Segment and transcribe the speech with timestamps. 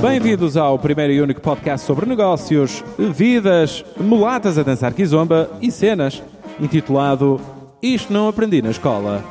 [0.00, 6.22] Bem-vindos ao primeiro e único podcast sobre negócios, vidas, mulatas a dançar kizomba e cenas,
[6.60, 7.40] intitulado
[7.82, 9.24] Isto Não Aprendi na Escola,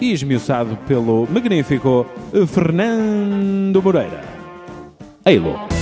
[0.00, 2.06] e esmiuçado pelo magnífico
[2.46, 4.22] Fernando Moreira.
[5.26, 5.77] Eilo.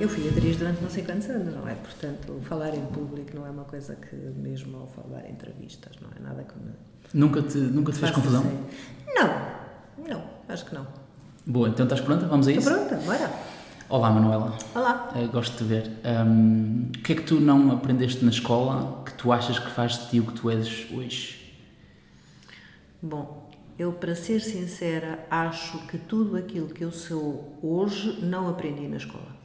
[0.00, 1.74] Eu fui atriz durante não sei quantos anos, não é?
[1.74, 6.08] Portanto, falar em público não é uma coisa que, mesmo ao falar em entrevistas, não
[6.16, 6.72] é nada que me.
[7.12, 8.42] Nunca te, nunca te fez confusão?
[8.42, 8.58] assim.
[9.12, 10.86] Não, não, acho que não.
[11.44, 12.26] Boa, então estás pronta?
[12.26, 12.70] Vamos a isso?
[12.70, 13.32] Estou pronta, bora.
[13.88, 14.56] Olá, Manuela.
[14.72, 15.10] Olá.
[15.16, 15.90] Eh, gosto de te ver.
[16.04, 19.98] Ahm, o que é que tu não aprendeste na escola que tu achas que faz
[19.98, 21.56] de ti o que tu és hoje?
[23.02, 28.86] Bom, eu, para ser sincera, acho que tudo aquilo que eu sou hoje não aprendi
[28.86, 29.37] na escola.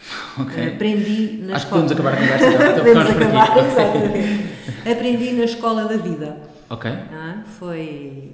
[0.38, 0.66] Ok.
[0.74, 1.82] Aprendi na Acho que escola.
[1.82, 4.90] podemos acabar a conversa Podemos acabar, exatamente.
[4.90, 6.40] Aprendi na escola da vida.
[6.70, 6.90] Ok.
[6.90, 8.30] Ah, foi,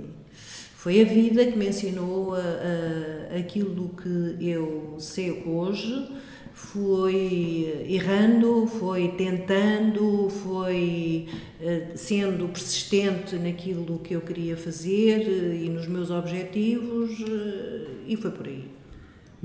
[0.76, 6.06] foi a vida que me ensinou a, a- aquilo que eu sei hoje,
[6.52, 11.26] foi errando, foi tentando, foi
[11.60, 18.16] eh, sendo persistente naquilo que eu queria fazer eh, e nos meus objetivos eh, e
[18.16, 18.64] foi por aí.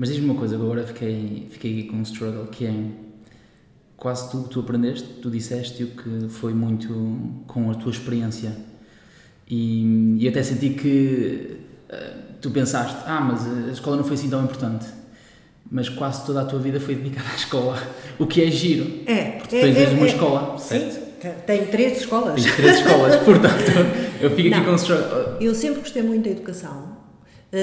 [0.02, 2.74] Mas diz-me uma coisa, agora fiquei, fiquei aqui com um struggle, que é
[3.96, 8.52] quase tudo que tu aprendeste, tu disseste o que foi muito com a tua experiência.
[9.48, 11.56] E, e até senti que
[11.88, 14.86] eh, tu pensaste, ah, mas a escola não foi assim tão importante.
[15.70, 17.80] Mas quase toda a tua vida foi dedicada à escola,
[18.18, 19.04] o que é giro.
[19.06, 20.94] É, Porque tu tens desde uma escola, certo?
[20.94, 22.42] Sim, tenho três escolas.
[22.42, 23.70] Tens três escolas, portanto,
[24.20, 24.64] eu fico aqui Não.
[24.64, 25.36] com um struggle.
[25.40, 26.91] Eu sempre gostei muito da educação,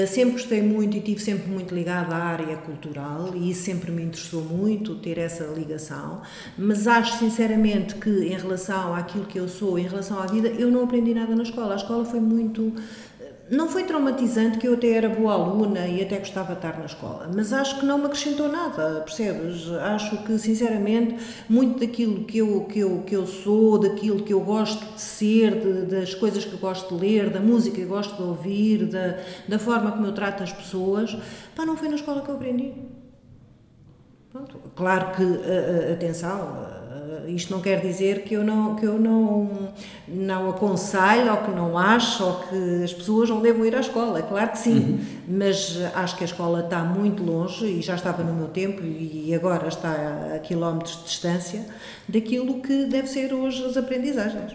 [0.06, 4.02] sempre gostei muito e tive sempre muito ligada à área cultural e isso sempre me
[4.02, 6.22] interessou muito ter essa ligação,
[6.56, 10.70] mas acho sinceramente que em relação àquilo que eu sou, em relação à vida, eu
[10.70, 11.74] não aprendi nada na escola.
[11.74, 12.72] A escola foi muito.
[13.50, 16.84] Não foi traumatizante, que eu até era boa aluna e até gostava de estar na
[16.84, 19.68] escola, mas acho que não me acrescentou nada, percebes?
[19.72, 21.16] Acho que, sinceramente,
[21.48, 25.58] muito daquilo que eu, que eu, que eu sou, daquilo que eu gosto de ser,
[25.58, 28.86] de- das coisas que eu gosto de ler, da música que eu gosto de ouvir,
[28.86, 31.16] da, da forma como eu trato as pessoas,
[31.56, 32.72] pá, não foi na escola que eu aprendi.
[34.30, 34.60] Pronto.
[34.76, 35.24] Claro que,
[35.92, 36.66] atenção,
[37.28, 39.72] isto não quer dizer que eu não, que eu não,
[40.08, 44.18] não aconselho ou que não acho ou que as pessoas não devam ir à escola,
[44.18, 48.22] é claro que sim, mas acho que a escola está muito longe e já estava
[48.22, 49.92] no meu tempo e agora está
[50.34, 51.66] a quilómetros de distância
[52.08, 54.54] daquilo que deve ser hoje as aprendizagens.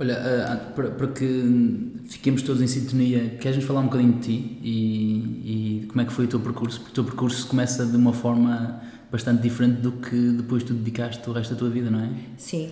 [0.00, 4.58] Olha, ah, para, para que fiquemos todos em sintonia, queres-nos falar um bocadinho de ti
[4.62, 6.80] e, e como é que foi o teu percurso?
[6.80, 11.28] Porque o teu percurso começa de uma forma bastante diferente do que depois tu dedicaste
[11.28, 12.08] o resto da tua vida, não é?
[12.36, 12.70] Sim.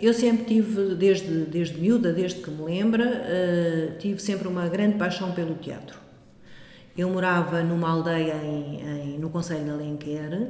[0.00, 4.96] Eu sempre tive, desde, desde miúda, desde que me lembra, eh, tive sempre uma grande
[4.96, 5.98] paixão pelo teatro.
[6.96, 10.48] Eu morava numa aldeia em, em- no Conselho de Alenquer,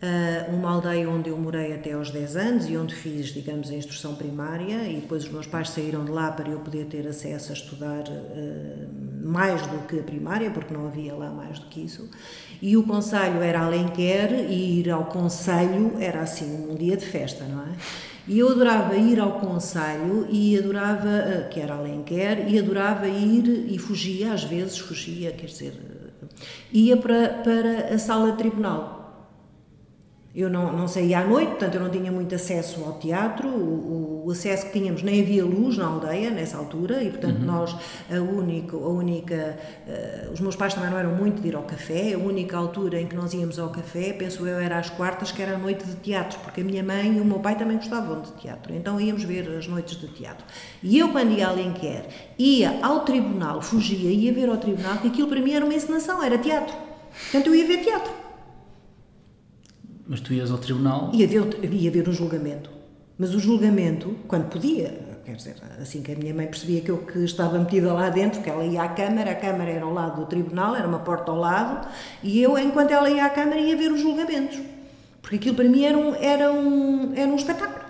[0.00, 3.74] eh, uma aldeia onde eu morei até aos 10 anos e onde fiz, digamos, a
[3.74, 7.52] instrução primária e depois os meus pais saíram de lá para eu poder ter acesso
[7.52, 8.86] a estudar eh,
[9.22, 12.08] mais do que a primária, porque não havia lá mais do que isso.
[12.60, 17.44] E o Conselho era Alenquer e ir ao Conselho era assim um dia de festa,
[17.44, 17.76] não é?
[18.26, 23.66] E eu adorava ir ao Conselho e adorava, eh, que era Alenquer, e adorava ir
[23.70, 26.26] e fugia, às vezes fugia, quer dizer, eh,
[26.72, 29.03] ia para, para a sala de tribunal.
[30.34, 34.24] Eu não, não saía à noite, portanto eu não tinha muito acesso ao teatro, o,
[34.26, 37.76] o acesso que tínhamos nem havia luz na aldeia nessa altura e portanto nós
[38.10, 39.56] a única, a única
[39.86, 43.00] eh, os meus pais também não eram muito de ir ao café, a única altura
[43.00, 45.86] em que nós íamos ao café, penso eu, era às quartas, que era a noite
[45.86, 49.00] de teatro, porque a minha mãe e o meu pai também gostavam de teatro, então
[49.00, 50.44] íamos ver as noites de teatro.
[50.82, 52.06] E eu quando ia a Alenquer,
[52.36, 56.20] ia ao tribunal, fugia, ia ver ao tribunal, que aquilo para mim era uma encenação,
[56.20, 56.74] era teatro.
[57.30, 58.23] Portanto eu ia ver teatro.
[60.06, 62.70] Mas tu ias ao tribunal, Ia ver, ia ver um julgamento.
[63.18, 64.92] Mas o julgamento, quando podia,
[65.24, 68.42] quer dizer, assim que a minha mãe percebia que eu que estava metida lá dentro,
[68.42, 71.30] que ela ia à Câmara, a Câmara era ao lado do tribunal, era uma porta
[71.30, 71.88] ao lado,
[72.22, 74.58] e eu, enquanto ela ia à Câmara, ia ver os julgamentos.
[75.22, 77.84] Porque aquilo para mim era um, era um, era um espetáculo.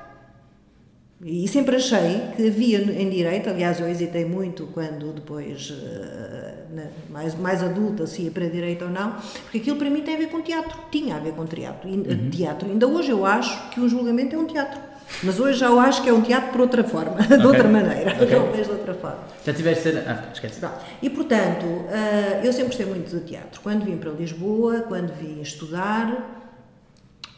[1.25, 6.87] E sempre achei que havia em direito, aliás, eu hesitei muito quando depois, eh, na-
[7.11, 9.13] mais, mais adulta, se ia para direito ou não,
[9.43, 11.89] porque aquilo para mim tem a ver com teatro, tinha a ver com teatro.
[11.89, 12.69] E- teatro.
[12.69, 14.81] Ainda hoje eu acho que um julgamento é um teatro.
[15.23, 18.15] Mas hoje já eu acho que é um teatro por outra forma, de outra maneira,
[18.15, 18.27] Ok.
[18.27, 19.19] talvez de outra forma.
[19.45, 19.89] já tiveste.
[20.07, 20.59] Ah, esquece.
[20.61, 20.77] Pronto.
[21.03, 23.61] E portanto, ah, eu sempre gostei muito de teatro.
[23.63, 26.41] Quando vim para Lisboa, quando vim estudar,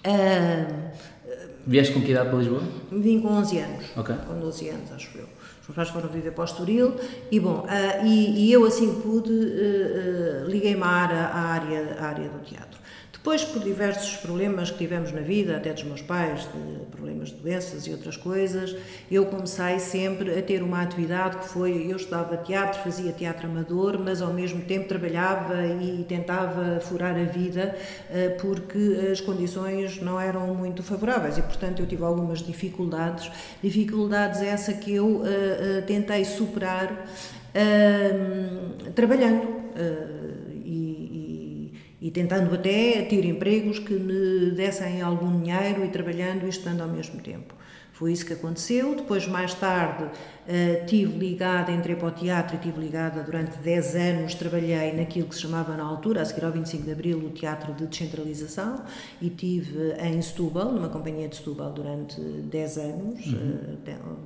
[0.04, 0.90] ah,
[1.66, 2.62] Vieste com que idade para Lisboa?
[2.92, 3.84] Vim com 11 anos.
[3.96, 4.14] Ok.
[4.28, 5.26] Com 12 anos, acho eu.
[5.68, 6.94] Os meus pais foram viver para o Estoril
[7.30, 12.28] e, bom, ah, e, e eu assim pude, ah, liguei-me à à, área, à área
[12.28, 12.75] do teatro.
[13.26, 17.34] Depois, por diversos problemas que tivemos na vida, até dos meus pais, de problemas de
[17.34, 18.76] doenças e outras coisas,
[19.10, 23.98] eu comecei sempre a ter uma atividade que foi, eu estudava teatro, fazia teatro amador,
[23.98, 27.74] mas ao mesmo tempo trabalhava e tentava furar a vida
[28.12, 33.28] eh, porque as condições não eram muito favoráveis e, portanto, eu tive algumas dificuldades,
[33.60, 39.56] dificuldades essa que eu uh, uh, tentei superar uh, trabalhando
[42.06, 46.88] e tentando até ter empregos que me dessem algum dinheiro e trabalhando e estudando ao
[46.88, 47.52] mesmo tempo.
[47.92, 48.94] Foi isso que aconteceu.
[48.94, 53.96] Depois, mais tarde, uh, tive ligada, entrei para o teatro e tive ligada durante 10
[53.96, 57.30] anos, trabalhei naquilo que se chamava na altura, a seguir ao 25 de Abril, o
[57.30, 58.84] Teatro de Descentralização,
[59.20, 63.78] e tive em Setúbal, numa companhia de Setúbal, durante 10 anos, uhum.
[63.84, 64.16] uh,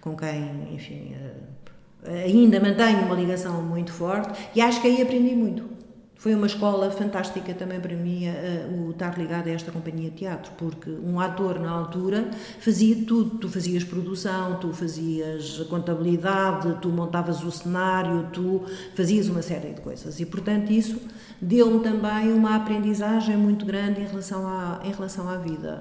[0.00, 5.34] com quem, enfim, uh, ainda mantenho uma ligação muito forte, e acho que aí aprendi
[5.34, 5.77] muito
[6.18, 10.16] foi uma escola fantástica também para mim uh, o estar ligado a esta companhia de
[10.16, 12.28] teatro, porque um ator na altura
[12.58, 13.38] fazia tudo.
[13.38, 18.64] Tu fazias produção, tu fazias contabilidade, tu montavas o cenário, tu
[18.96, 20.18] fazias uma série de coisas.
[20.18, 21.00] E, portanto, isso
[21.40, 25.80] deu-me também uma aprendizagem muito grande em relação à, em relação à vida.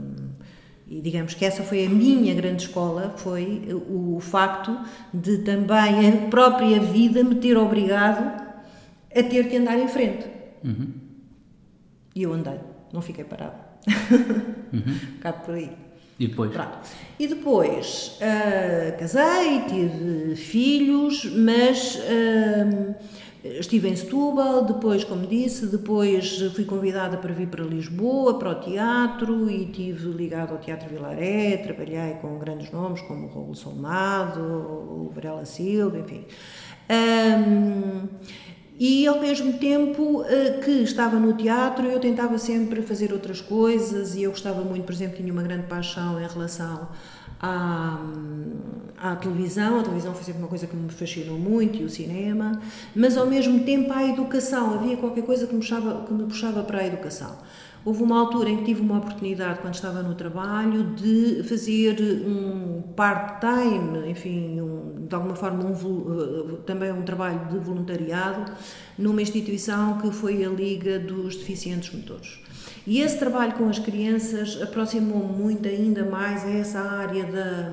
[0.00, 0.24] Uh,
[0.88, 4.78] e digamos que essa foi a minha grande escola, foi o facto
[5.12, 8.43] de também a própria vida me ter obrigado
[9.14, 10.26] a ter que andar em frente.
[10.62, 10.92] Uhum.
[12.14, 12.58] E eu andei,
[12.92, 13.58] não fiquei parado.
[14.72, 14.98] Uhum.
[15.16, 15.70] Bocado por aí.
[16.18, 16.52] E depois?
[16.52, 16.78] Pronto.
[17.18, 22.94] E depois uh, casei, tive filhos, mas uh,
[23.44, 28.54] estive em Setúbal, depois, como disse, depois fui convidada para vir para Lisboa, para o
[28.54, 34.40] teatro, e tive ligado ao Teatro Vilaré, trabalhei com grandes nomes como o Raul Solnado,
[34.40, 36.24] o Varela Silva, enfim.
[36.88, 38.08] Um,
[38.78, 44.16] e ao mesmo tempo eh, que estava no teatro, eu tentava sempre fazer outras coisas
[44.16, 46.88] e eu gostava muito, por exemplo, tinha uma grande paixão em relação
[47.40, 47.98] à,
[48.98, 49.80] à televisão.
[49.80, 52.60] A televisão foi sempre uma coisa que me fascinou muito e o cinema,
[52.94, 54.74] mas ao mesmo tempo à educação.
[54.74, 57.36] Havia qualquer coisa que me puxava, que me puxava para a educação.
[57.84, 62.80] Houve uma altura em que tive uma oportunidade, quando estava no trabalho, de fazer um
[62.96, 68.52] part-time, enfim, um, de alguma forma, um, eh, também um trabalho de voluntariado
[68.96, 72.38] numa instituição que foi a Liga dos Deficientes Motores.
[72.86, 77.72] E esse trabalho com as crianças aproximou muito ainda mais a essa área da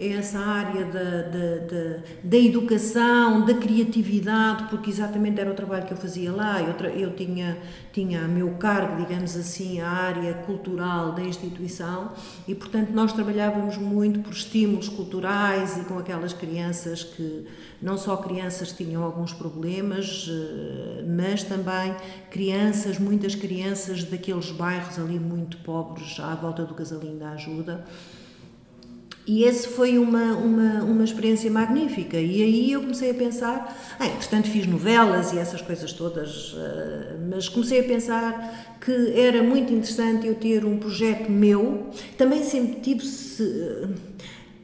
[0.00, 5.92] essa área da, da, da, da, educação, da criatividade, porque exatamente era o trabalho que
[5.92, 6.60] eu fazia lá.
[6.62, 7.58] Eu, eu tinha,
[7.92, 12.12] tinha a meu cargo, digamos assim, a área cultural da instituição
[12.46, 17.46] e, portanto, nós trabalhávamos muito por estímulos culturais e com aquelas crianças que,
[17.82, 21.94] não só crianças que tinham alguns problemas, eh, mas também
[22.30, 27.84] crianças, muitas crianças daqueles bairros ali muito pobres à volta do Casalinho da Ajuda
[29.28, 32.16] e esse foi uma, uma, uma experiência magnífica.
[32.16, 37.16] E aí eu comecei a pensar, ah, entretanto fiz novelas e essas coisas todas, eh,
[37.28, 41.90] mas comecei a pensar que era muito interessante eu ter um projeto meu.
[42.16, 43.04] Também sempre tive.
[43.04, 43.88] -se,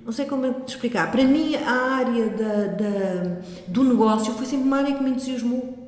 [0.02, 1.12] não sei como te explicar.
[1.12, 3.36] Para mim, a área da, da,
[3.68, 5.83] do negócio foi sempre uma área que me entusiasmou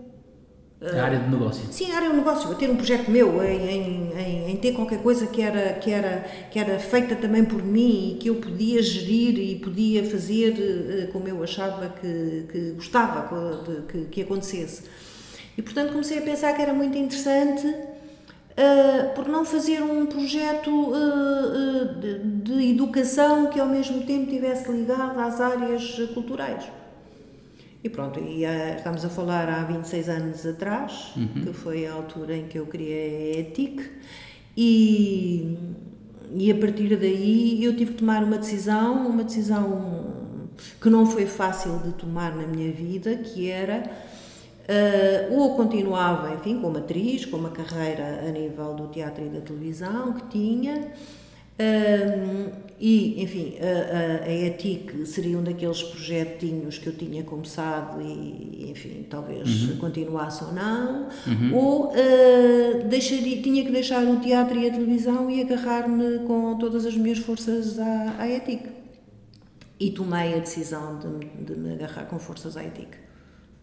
[0.80, 1.64] a área de negócio.
[1.72, 2.50] Sim, a área de negócio.
[2.50, 6.24] A ter um projeto meu, em, em, em, ter qualquer coisa que era, que, era,
[6.50, 11.06] que era feita também por mim e que eu podia gerir e podia fazer eh,
[11.12, 14.82] como eu achava que, que gostava que, que acontecesse.
[15.56, 20.70] E portanto comecei a pensar que era muito interessante uh, por não fazer um projeto
[20.70, 26.64] uh, de, de educação que ao mesmo tempo tivesse ligado às áreas culturais.
[27.86, 31.44] E pronto, e uh, estamos a falar há 26 anos atrás, uhum.
[31.44, 33.80] que foi a altura em que eu criei a ETIC,
[34.56, 35.56] e,
[36.34, 40.16] e a partir daí eu tive que tomar uma decisão, uma decisão
[40.80, 43.88] que não foi fácil de tomar na minha vida, que era
[44.68, 49.40] uh, ou continuava, enfim, como atriz, com uma carreira a nível do teatro e da
[49.40, 50.88] televisão que tinha,
[51.58, 58.70] um, e, enfim, a, a, ETIC seria um daqueles projetinhos que eu tinha começado e,
[58.70, 59.76] enfim, talvez uhum.
[59.78, 61.54] continuasse ou não, uhum.
[61.54, 66.84] ou uh, deixaria, tinha que deixar o teatro e a televisão e agarrar-me com todas
[66.84, 68.68] as minhas forças à, à ETIC.
[69.80, 72.90] E tomei a decisão de, de, me agarrar com forças à ETIC.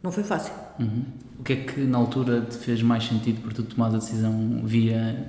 [0.02, 0.54] Não foi fácil.
[0.80, 1.04] Uhum.
[1.40, 4.62] O que é que na altura te fez mais sentido para tu tomar a decisão
[4.64, 5.24] via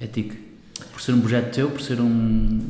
[0.00, 0.51] ETIC?
[0.90, 2.60] Por ser um projeto teu, por ser um.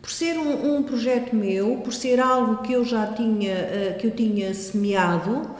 [0.00, 4.06] Por ser um, um projeto meu, por ser algo que eu já tinha, uh, que
[4.06, 5.50] eu tinha semeado,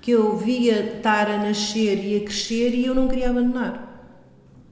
[0.00, 4.04] que eu via estar a nascer e a crescer e eu não queria abandonar.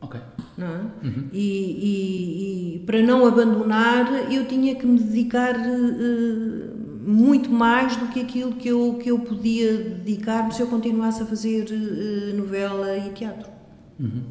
[0.01, 0.21] Ok.
[0.57, 0.81] Não é?
[1.03, 1.29] uhum.
[1.33, 8.07] e, e, e, para não abandonar, eu tinha que me dedicar uh, muito mais do
[8.07, 12.97] que aquilo que eu, que eu podia dedicar-me se eu continuasse a fazer uh, novela
[12.97, 13.51] e teatro.
[13.99, 14.23] Uhum.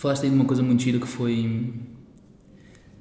[0.00, 1.74] Falaste aí de uma coisa muito gira que foi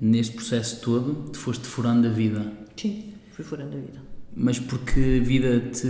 [0.02, 2.52] neste processo todo, te foste furando a vida.
[2.76, 4.02] Sim, fui furando a vida.
[4.36, 5.88] Mas porque a vida te,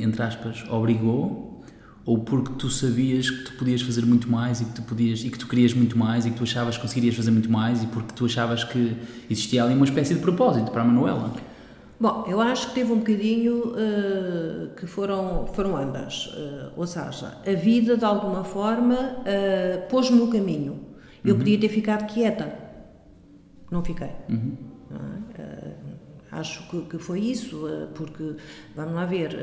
[0.00, 1.64] entre aspas, obrigou
[2.04, 5.30] ou porque tu sabias que tu podias fazer muito mais e que tu podias e
[5.30, 7.86] que tu querias muito mais e que tu achavas que conseguirias fazer muito mais e
[7.86, 8.96] porque tu achavas que
[9.30, 11.32] existia ali uma espécie de propósito para a Manuela?
[12.02, 16.26] Bom, eu acho que teve um bocadinho uh, que foram, foram ambas.
[16.26, 20.80] Uh, ou seja, a vida, de alguma forma, uh, pôs-me no caminho.
[21.24, 21.38] Eu uhum.
[21.38, 22.58] podia ter ficado quieta.
[23.70, 24.10] Não fiquei.
[24.28, 24.56] Uhum.
[24.90, 25.21] Não é?
[26.32, 28.34] Acho que, que, foi isso, porque,
[28.74, 29.36] vamos lá ver,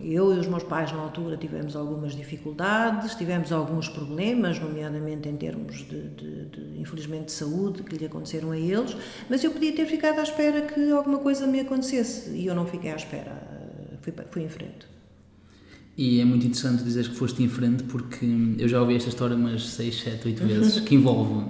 [0.00, 5.36] eu e os meus pais na altura tivemos algumas dificuldades, tivemos alguns problemas, nomeadamente em
[5.36, 8.96] termos de, de, de, infelizmente, de saúde que lhe aconteceram a eles,
[9.28, 12.66] mas eu podia ter ficado à espera que alguma coisa me acontecesse e eu não
[12.66, 13.32] fiquei à espera,
[14.00, 14.96] fui, fui em frente.
[15.96, 18.26] E é muito interessante dizer que foste em frente porque
[18.58, 21.42] eu já ouvi esta história umas 6, 7, 8 vezes, que envolve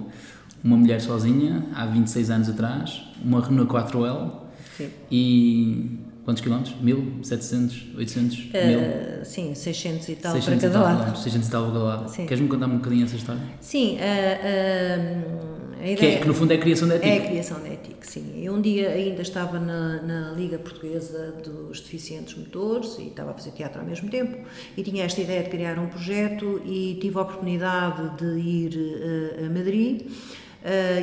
[0.63, 4.31] uma mulher sozinha, há 26 anos atrás, uma Renault 4L
[4.77, 4.89] Sim.
[5.11, 6.75] e Quantos quilómetros?
[6.81, 9.23] 1000, 700, 800, uh, 1000?
[9.23, 11.17] Sim, 600 e tal 600 para cada lado.
[11.17, 12.13] 600 e tal para cada lado.
[12.13, 13.41] Queres-me contar um bocadinho essa história?
[13.61, 15.95] Sim, uh, uh, a ideia...
[15.95, 17.09] Que, é, que no fundo é a criação da ETIC.
[17.09, 18.43] É a criação da ETIC, sim.
[18.43, 23.33] Eu um dia ainda estava na, na Liga Portuguesa dos Deficientes Motores e estava a
[23.33, 24.37] fazer teatro ao mesmo tempo
[24.75, 29.45] e tinha esta ideia de criar um projeto e tive a oportunidade de ir uh,
[29.45, 30.01] a Madrid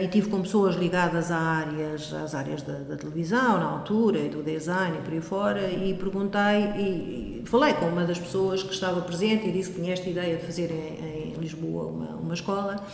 [0.02, 4.28] e tive com pessoas ligadas a áreas, às áreas da, da, televisão na altura e
[4.28, 6.40] do design e por aí fora e perguntei
[6.76, 10.08] e, e, falei com uma das pessoas que estava presente e disse que tinha esta
[10.08, 12.84] ideia de fazer em, em Lisboa uma, uma escola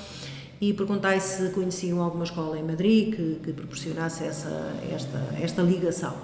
[0.61, 6.15] e perguntei se conheciam alguma escola em Madrid que, que proporcionasse essa, esta, esta ligação.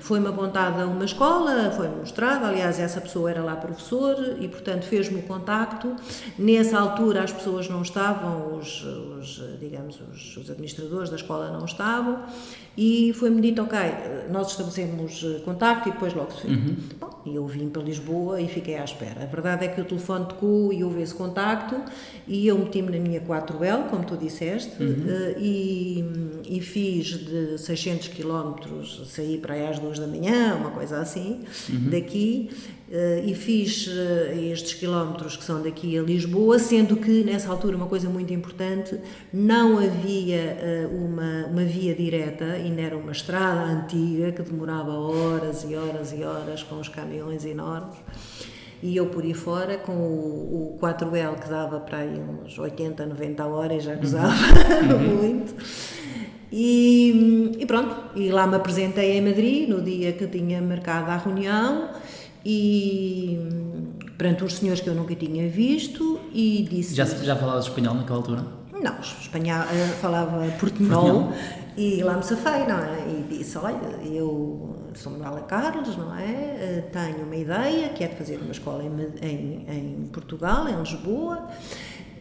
[0.00, 5.20] Foi-me apontada uma escola, foi-me mostrada, aliás, essa pessoa era lá professor e, portanto, fez-me
[5.20, 5.94] o contacto.
[6.38, 8.82] Nessa altura as pessoas não estavam, os,
[9.18, 12.22] os digamos, os, os, administradores da escola não estavam
[12.76, 13.78] e foi-me dito, ok,
[14.30, 16.76] nós estabelecemos contacto e depois logo se uhum.
[17.00, 19.22] Bom, e eu vim para Lisboa e fiquei à espera.
[19.22, 21.76] A verdade é que o telefone tocou e houve esse contacto
[22.26, 25.06] e eu meti-me na minha 4L, como tu disseste, uhum.
[25.08, 26.04] Eh, e,
[26.48, 28.54] e fiz de 600 km,
[29.06, 31.90] saí para aí às duas da manhã, uma coisa assim, uhum.
[31.90, 32.50] daqui,
[33.24, 37.86] e fiz uh, estes quilómetros que são daqui a Lisboa, sendo que nessa altura uma
[37.86, 38.98] coisa muito importante,
[39.30, 45.64] não havia uh, uma, uma via direta, ainda era uma estrada antiga que demorava horas
[45.68, 47.98] e horas e horas com os caminhões enormes.
[48.82, 53.04] E eu por aí fora com o, o 4L que dava para aí uns 80,
[53.04, 54.32] 90 horas já gozava
[54.94, 55.16] uhum.
[55.16, 55.54] muito.
[56.50, 61.16] E, e, pronto, e lá me apresentei em Madrid no dia que tinha marcado a
[61.18, 61.90] reunião
[62.44, 63.38] e
[64.16, 66.94] perante os senhores que eu nunca tinha visto e disse...
[66.94, 68.44] Já, já falavas espanhol naquela altura?
[68.72, 71.32] Não, espanhol, eh, falava portunhol
[71.76, 72.98] e lá me safei, não é?
[73.08, 76.24] E disse, olha, eu sou Manuela Carlos, não é?
[76.24, 80.76] Eh, tenho uma ideia que é de fazer uma escola em, em, em Portugal, em
[80.76, 81.48] Lisboa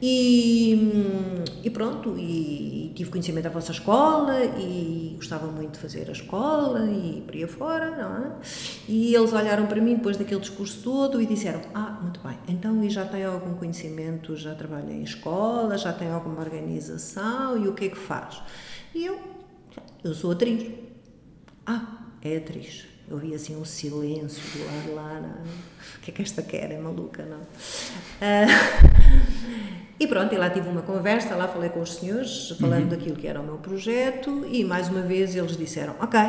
[0.02, 6.08] e, e, pronto, e, e, tive conhecimento da vossa escola e gostava muito de fazer
[6.08, 8.32] a escola e por aí fora, não é?
[8.88, 12.84] E eles olharam para mim depois daquele discurso todo e disseram: Ah, muito bem, então
[12.84, 17.74] e já tem algum conhecimento, já trabalha em escola, já tem alguma organização e o
[17.74, 18.42] que é que faz?
[18.94, 19.20] E eu,
[20.04, 20.72] eu sou atriz.
[21.66, 22.86] Ah, é atriz.
[23.10, 25.77] Eu vi assim um silêncio do lado lá, não?
[25.77, 25.77] o
[26.08, 26.72] que é que esta quer?
[26.72, 27.40] É maluca, não?
[27.40, 28.48] Uh,
[30.00, 32.90] E pronto, e lá tive uma conversa, lá falei com os senhores, falando uhum.
[32.90, 36.20] daquilo que era o meu projeto, e mais uma vez eles disseram: Ok,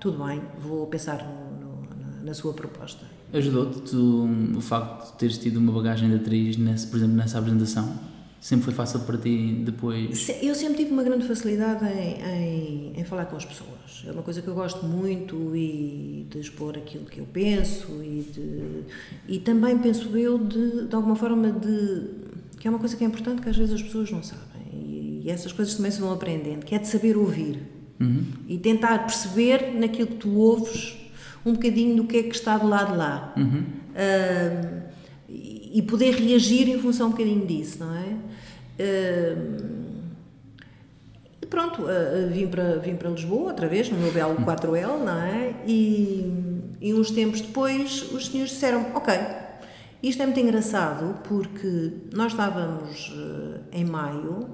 [0.00, 3.04] tudo bem, vou pensar no, no, na sua proposta.
[3.32, 7.92] Ajudou-te o facto de teres tido uma bagagem de atriz, nesse, por exemplo, nessa apresentação?
[8.40, 10.28] Sempre foi fácil para ti depois?
[10.40, 14.04] Eu sempre tive uma grande facilidade em, em, em, falar com as pessoas.
[14.06, 18.22] É uma coisa que eu gosto muito e de expor aquilo que eu penso e,
[18.32, 18.84] de,
[19.26, 22.28] e também penso eu de, de alguma forma de
[22.58, 25.22] que é uma coisa que é importante que às vezes as pessoas não sabem e,
[25.24, 27.62] e essas coisas também se vão aprendendo, que é de saber ouvir
[28.00, 28.24] uhum.
[28.46, 30.96] e tentar perceber naquilo que tu ouves
[31.44, 33.64] um bocadinho do que é que está do lado de lá uhum.
[33.94, 34.88] uh,
[35.72, 38.16] e poder reagir em função um bocadinho disso, não é?
[41.40, 45.22] E pronto, uh, vim, para, vim para Lisboa outra vez, no meu belo 4L, não
[45.22, 45.54] é?
[45.66, 46.32] E,
[46.80, 49.14] e uns tempos depois os senhores disseram: Ok,
[50.02, 54.48] isto é muito engraçado porque nós estávamos uh, em maio,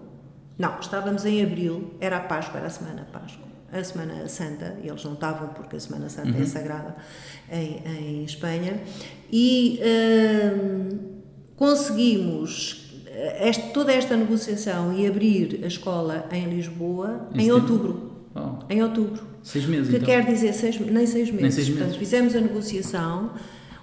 [0.58, 5.04] não, estávamos em abril, era a Páscoa, era a Semana Páscoa, a Semana Santa, eles
[5.04, 6.42] não estavam porque a Semana Santa é uhum.
[6.42, 6.96] é sagrada
[7.50, 8.80] em, em Espanha,
[9.32, 10.98] e uh,
[11.56, 18.12] conseguimos eh, este, toda esta negociação e abrir a escola em Lisboa em, em outubro.
[18.34, 18.64] Oh.
[18.68, 19.22] Em outubro.
[19.42, 20.06] Seis meses, Que então.
[20.06, 21.42] quer dizer seis, nem seis meses.
[21.42, 21.82] Nem seis meses.
[21.82, 23.32] Portanto, fizemos a negociação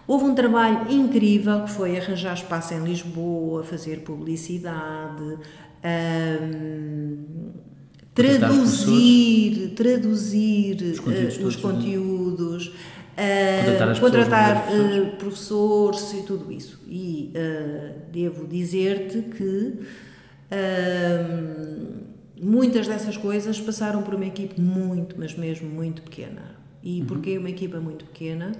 [0.07, 5.37] Houve um trabalho incrível que foi arranjar espaço em Lisboa, fazer publicidade,
[6.43, 7.51] um,
[8.13, 16.79] traduzir, traduzir os conteúdos, uh, os conteúdos uh, contratar, uh, professores e tudo isso.
[16.87, 17.31] E
[18.11, 19.79] devo dizer-te que
[22.41, 26.59] muitas dessas coisas passaram por uma equipe muito, mas mesmo muito pequena.
[26.83, 27.05] E uhum.
[27.05, 28.51] porquê uma equipa muito pequena?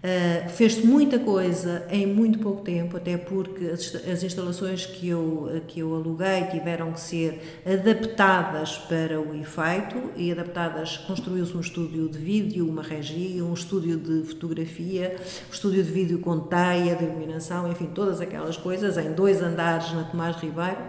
[0.00, 5.62] Uh, Fez-se muita coisa em muito pouco tempo, até porque as, as, instalações que eu,
[5.68, 12.08] que eu aluguei tiveram que ser adaptadas para o efeito e adaptadas, construiu-se um estúdio
[12.08, 15.16] de vídeo, uma regia, um estúdio de fotografia,
[15.50, 19.92] um estúdio de vídeo com teia, de iluminação, enfim, todas aquelas coisas em dois andares
[19.92, 20.80] na Tomás Ribeiro.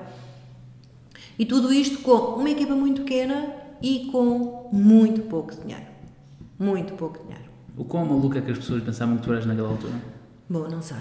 [1.37, 5.87] E tudo isto com uma equipa muito pequena e com muito pouco dinheiro.
[6.57, 7.50] Muito pouco dinheiro.
[7.81, 9.93] O quão maluco é que as pessoas pensavam que tu eras naquela altura?
[10.47, 10.97] Bom, não sei.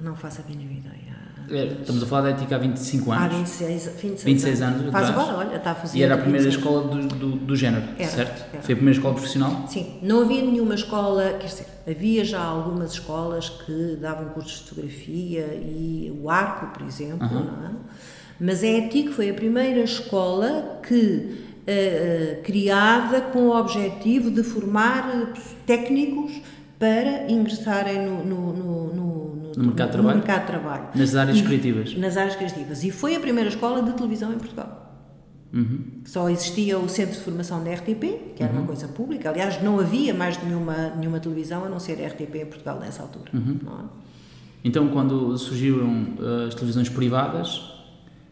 [0.00, 1.12] Não faço a mínima ideia.
[1.50, 3.24] É, estamos a falar da ética há 25 anos.
[3.24, 4.80] Há 26, 26, 26 anos.
[4.80, 5.98] anos Faz agora, olha, está a fazer.
[5.98, 8.46] E era a primeira escola do, do, do género, era, certo?
[8.50, 8.62] Era.
[8.62, 9.66] Foi a primeira escola profissional?
[9.68, 14.68] Sim, não havia nenhuma escola, quer dizer, havia já algumas escolas que davam cursos de
[14.70, 17.60] fotografia e o Arco, por exemplo, uh -huh.
[17.60, 17.70] não é?
[18.40, 25.08] Mas a ETIC foi a primeira escola que uh, criada com o objetivo de formar
[25.14, 26.40] eh, técnicos
[26.78, 30.16] para ingressarem no, no, no, no, no mercado, de trabalho?
[30.18, 30.88] mercado de trabalho.
[30.94, 31.96] Nas áreas e, criativas?
[31.96, 32.82] Nas áreas criativas.
[32.82, 34.82] E foi a primeira escola de televisão em Portugal.
[35.52, 35.84] Uhum.
[36.06, 38.60] Só existia o Centro de Formação da RTP, que era uhum.
[38.60, 39.28] uma coisa pública.
[39.28, 43.02] Aliás, não havia mais nenhuma, nenhuma televisão a não ser a RTP em Portugal nessa
[43.02, 43.30] altura.
[43.34, 43.58] Uhum.
[43.66, 43.84] É?
[44.64, 46.06] Então, quando surgiram
[46.46, 47.71] as televisões privadas,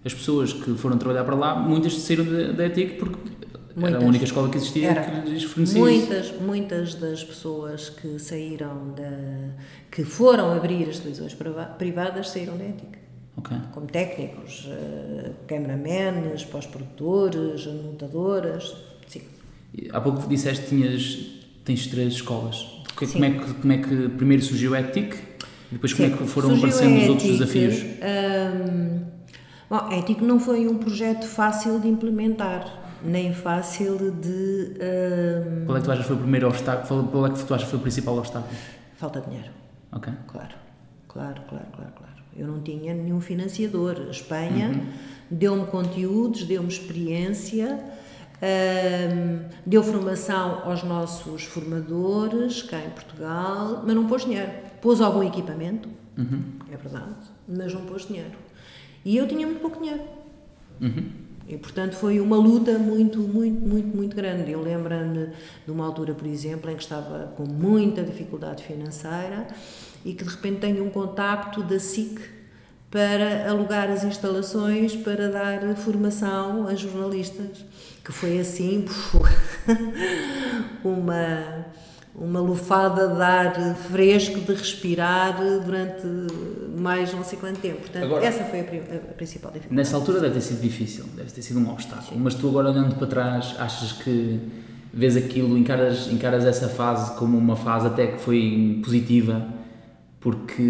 [0.05, 3.19] as pessoas que foram trabalhar para lá, muitas saíram da, ETIC porque
[3.77, 3.95] muitas.
[3.95, 5.21] era a única escola que existia era.
[5.23, 6.43] que lhes fornecia muitas, isso.
[6.43, 9.55] Muitas das pessoas que saíram da...
[9.91, 11.37] que foram abrir as televisões
[11.79, 13.01] privadas saíram da ETIC.
[13.37, 13.57] Okay.
[13.73, 18.75] Como técnicos, uh, cameramenes, pós-produtores, anotadoras,
[19.07, 19.23] sim.
[19.91, 21.19] Há pouco disseste que tinhas,
[21.65, 22.67] tens três escolas.
[22.97, 25.17] Como é, que, como é que primeiro surgiu a ETIC?
[25.71, 26.15] E depois como sim.
[26.15, 27.83] é que foram surgiu aparecendo os outros desafios?
[27.83, 29.20] Um,
[29.71, 32.67] Bom, Ético não foi um projeto fácil de implementar,
[33.05, 34.75] nem fácil de.
[34.83, 35.65] Um...
[35.65, 37.05] Qual é que tu achas foi o primeiro obstáculo?
[37.05, 38.53] Qual é que tu achas foi o principal obstáculo?
[38.97, 39.51] Falta de dinheiro.
[39.93, 40.13] Ok.
[40.27, 40.55] Claro,
[41.07, 41.93] claro, claro, claro.
[41.97, 42.13] claro.
[42.37, 43.97] Eu não tinha nenhum financiador.
[44.09, 44.87] A Espanha uhum.
[45.31, 47.79] deu-me conteúdos, deu-me experiência.
[48.43, 54.51] Um, deu formação aos nossos formadores cá em Portugal, mas não pôs dinheiro.
[54.81, 56.43] Pôs algum equipamento, uhum.
[56.73, 58.50] é verdade, mas não pôs dinheiro.
[59.05, 60.03] E eu tinha muito pouco dinheiro.
[60.81, 61.11] Uhum.
[61.49, 64.53] E, portanto, foi uma luta muito, muito, muito, muito grande.
[64.53, 65.31] Eu lembro-me
[65.65, 69.49] de uma altura, por exemplo, em que estava com muita dificuldade financeira
[70.05, 72.21] e que de repente tenho um contacto da SIC
[72.91, 77.65] para alugar as instalações para dar formação a jornalistas,
[78.05, 78.85] que foi assim
[80.85, 81.67] uma
[82.15, 86.07] uma lufada de ar fresco, de respirar durante
[86.77, 87.81] mais não sei quanto tempo.
[87.81, 89.75] Portanto, agora, essa foi a, a, principal dificuldade.
[89.75, 92.97] Nessa altura deve ter sido difícil, deve ter sido um obstáculo, mas tu agora olhando
[92.97, 94.41] para trás, achas que
[94.93, 99.47] vês aquilo, encaras, encaras essa fase como uma fase até que foi positiva,
[100.19, 100.63] porque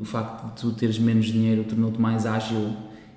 [0.00, 2.74] o facto de tu teres menos dinheiro tornou-te mais ágil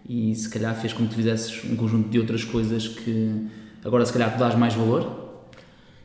[0.08, 3.48] e se calhar fez com que tu fizesses um conjunto de outras coisas que
[3.84, 5.27] agora se calhar tu dás mais valor?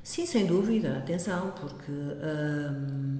[0.02, 3.18] Sim, sem dúvida, atenção, porque hum,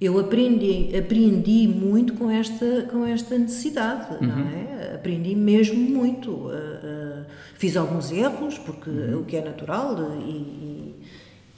[0.00, 4.28] eu aprendi, aprendi muito com esta, com esta necessidade, uhum.
[4.28, 4.94] não é?
[4.94, 6.30] Aprendi mesmo muito.
[6.30, 9.20] Uh, uh, fiz alguns erros, porque uhum.
[9.20, 10.94] o que é natural, e,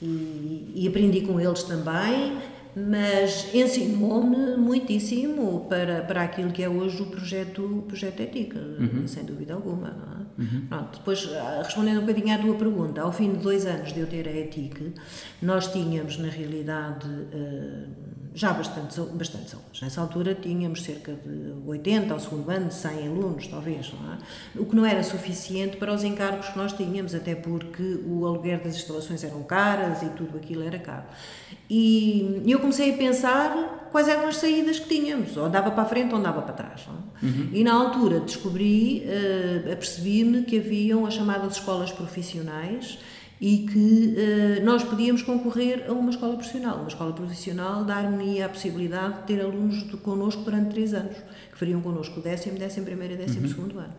[0.01, 2.37] e, e, aprendi com eles também,
[2.87, 9.07] mas ensinou-me muitíssimo para, para aquilo que é hoje o projeto, o projeto Ética, uhum.
[9.07, 10.41] sem dúvida alguma, é?
[10.41, 10.67] Uhum.
[10.69, 13.99] Pronto, depois, ah, respondendo um bocadinho à tua pergunta, ao fim de dois anos de
[13.99, 14.93] eu ter a ETIC,
[15.41, 17.87] nós tínhamos, na realidade, uh,
[18.33, 19.81] já bastantes, bastantes alunos.
[19.81, 24.59] Nessa altura tínhamos cerca de 80 ao segundo ano, 100 alunos, talvez, é?
[24.59, 28.61] o que não era suficiente para os encargos que nós tínhamos, até porque o aluguer
[28.61, 31.05] das instalações eram caras e tudo aquilo era caro.
[31.69, 35.85] E eu comecei a pensar quais eram as saídas que tínhamos, ou andava para a
[35.85, 36.87] frente ou andava para trás.
[36.87, 37.25] É?
[37.25, 37.49] Uhum.
[37.51, 42.99] E na altura descobri, uh, apercebi-me que haviam as chamadas escolas profissionais
[43.41, 44.15] e que
[44.59, 46.77] uh, nós podíamos concorrer a uma escola profissional.
[46.77, 51.15] Uma escola profissional dar-me a possibilidade de ter alunos de, connosco durante três anos,
[51.51, 53.47] que fariam connosco o décimo, décimo primeiro e décimo uhum.
[53.47, 53.93] segundo ano.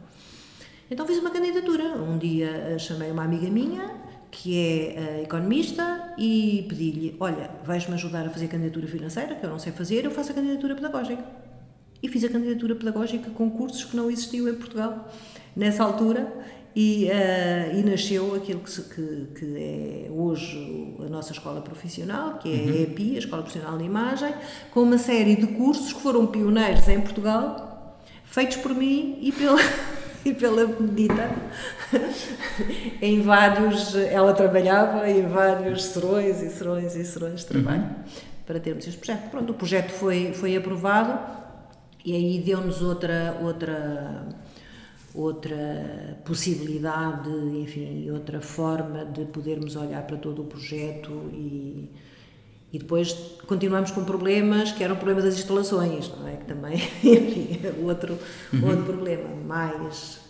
[0.90, 1.84] Então fiz uma candidatura.
[1.84, 3.90] Um dia uh, chamei uma amiga minha,
[4.30, 9.48] que é uh, economista, e pedi-lhe: Olha, vais-me ajudar a fazer candidatura financeira, que eu
[9.48, 11.24] não sei fazer, eu faço a candidatura pedagógica.
[12.02, 15.10] E fiz a candidatura pedagógica com cursos que não existiam em Portugal
[15.54, 16.32] nessa altura
[16.74, 22.48] e, uh, e nasceu aquilo que, que, que, é hoje a nossa escola profissional, que
[22.48, 22.68] é uhum.
[22.68, 24.32] a EPI, a Escola Profissional de Imagem,
[24.70, 29.58] com uma série de cursos que foram pioneiros em Portugal, feitos por mim e pela,
[30.24, 31.30] e pela Benedita.
[33.02, 38.04] em vários, ela trabalhava em vários serões e serões e serões de trabalho uhum.
[38.46, 39.28] para termos este projeto.
[39.28, 41.18] Pronto, o projeto foi, foi aprovado
[42.04, 44.24] e aí deu-nos outra, outra
[45.14, 51.90] outra possibilidade, enfim, outra forma de podermos olhar para todo o projeto e,
[52.72, 53.12] e depois
[53.46, 56.36] continuamos com problemas que eram o problema das instalações, não é?
[56.36, 58.16] Que também, enfim, é outro,
[58.52, 58.68] uhum.
[58.68, 59.28] outro problema.
[59.34, 60.20] Mais,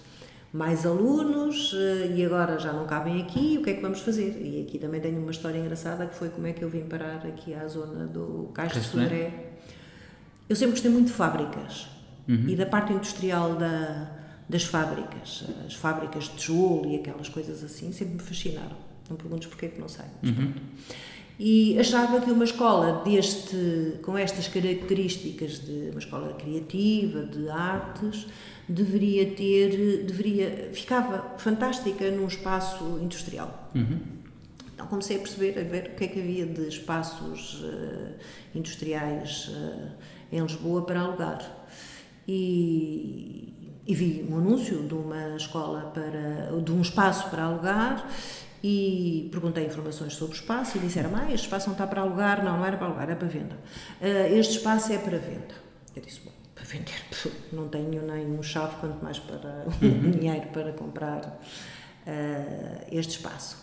[0.50, 4.40] mais alunos eh, e agora já não cabem aqui, o que é que vamos fazer?
[4.40, 7.26] E aqui também tenho uma história engraçada que foi como é que eu vim parar
[7.26, 9.50] aqui à zona do Cais de Sodré.
[10.48, 11.86] Eu sempre gostei muito de fábricas
[12.26, 12.48] uhum.
[12.48, 14.19] e da parte industrial da
[14.50, 18.76] das fábricas, as fábricas de tijolo e aquelas coisas assim, sempre me fascinaram.
[19.08, 20.04] Não perguntes porquê que não sei.
[20.24, 20.52] Uhum.
[21.38, 28.26] E achava que uma escola deste, com estas características de uma escola criativa, de artes,
[28.68, 33.70] deveria ter, deveria, ficava fantástica num espaço industrial.
[33.74, 34.00] Uhum.
[34.74, 38.14] Então comecei a perceber, a ver o que é que havia de espaços uh,
[38.54, 39.92] industriais uh,
[40.32, 41.60] em Lisboa para alugar.
[42.26, 43.52] E,
[43.86, 48.06] e vi um anúncio de uma escola para, de um espaço para alugar
[48.62, 52.44] e perguntei informações sobre o espaço e disseram, ah, este espaço não está para alugar,
[52.44, 53.56] não, não era para alugar, era para venda.
[54.00, 55.54] Uh, este espaço é para venda.
[55.96, 57.02] Eu disse, bom, para vender,
[57.52, 60.10] não tenho nem um chave, quanto mais para uhum.
[60.10, 61.40] dinheiro para comprar
[62.06, 63.56] uh, este espaço.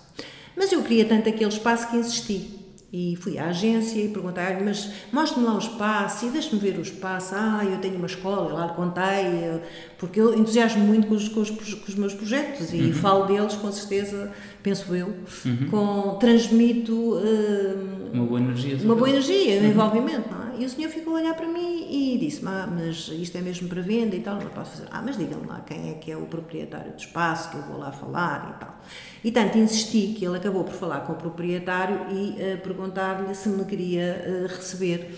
[0.55, 2.56] Mas eu queria tanto aquele espaço que insisti.
[2.91, 6.81] E fui à agência e perguntei, mas mostre-me lá o espaço e deixe-me ver o
[6.81, 7.35] espaço.
[7.35, 9.61] Ah, eu tenho uma escola, lá contei,
[9.97, 12.93] porque eu entusiasmo muito com os, com os, com os meus projetos e uhum.
[12.93, 14.31] falo deles com certeza,
[14.63, 15.13] penso eu,
[15.45, 15.67] uhum.
[15.69, 18.77] com, transmito uh, uma boa energia.
[18.81, 19.67] Uma boa energia, uhum.
[19.67, 20.46] envolvimento, não é?
[20.57, 23.67] E o senhor ficou a olhar para mim e disse-me, ah, mas isto é mesmo
[23.69, 24.87] para venda e tal, não posso fazer.
[24.91, 27.77] Ah, mas diga-me lá quem é que é o proprietário do espaço, que eu vou
[27.77, 28.75] lá falar e tal.
[29.23, 33.49] E tanto insisti que ele acabou por falar com o proprietário e uh, perguntar-lhe se
[33.49, 35.15] me queria uh, receber.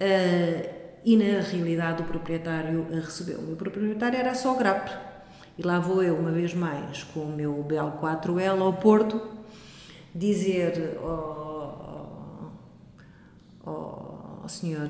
[0.00, 3.38] Uh, e na realidade o proprietário recebeu.
[3.38, 4.88] O meu proprietário era só GRAP.
[5.58, 9.20] E lá vou eu, uma vez mais, com o meu Belo 4L ao Porto,
[10.14, 12.52] dizer ao,
[13.64, 13.99] ao
[14.50, 14.88] senhor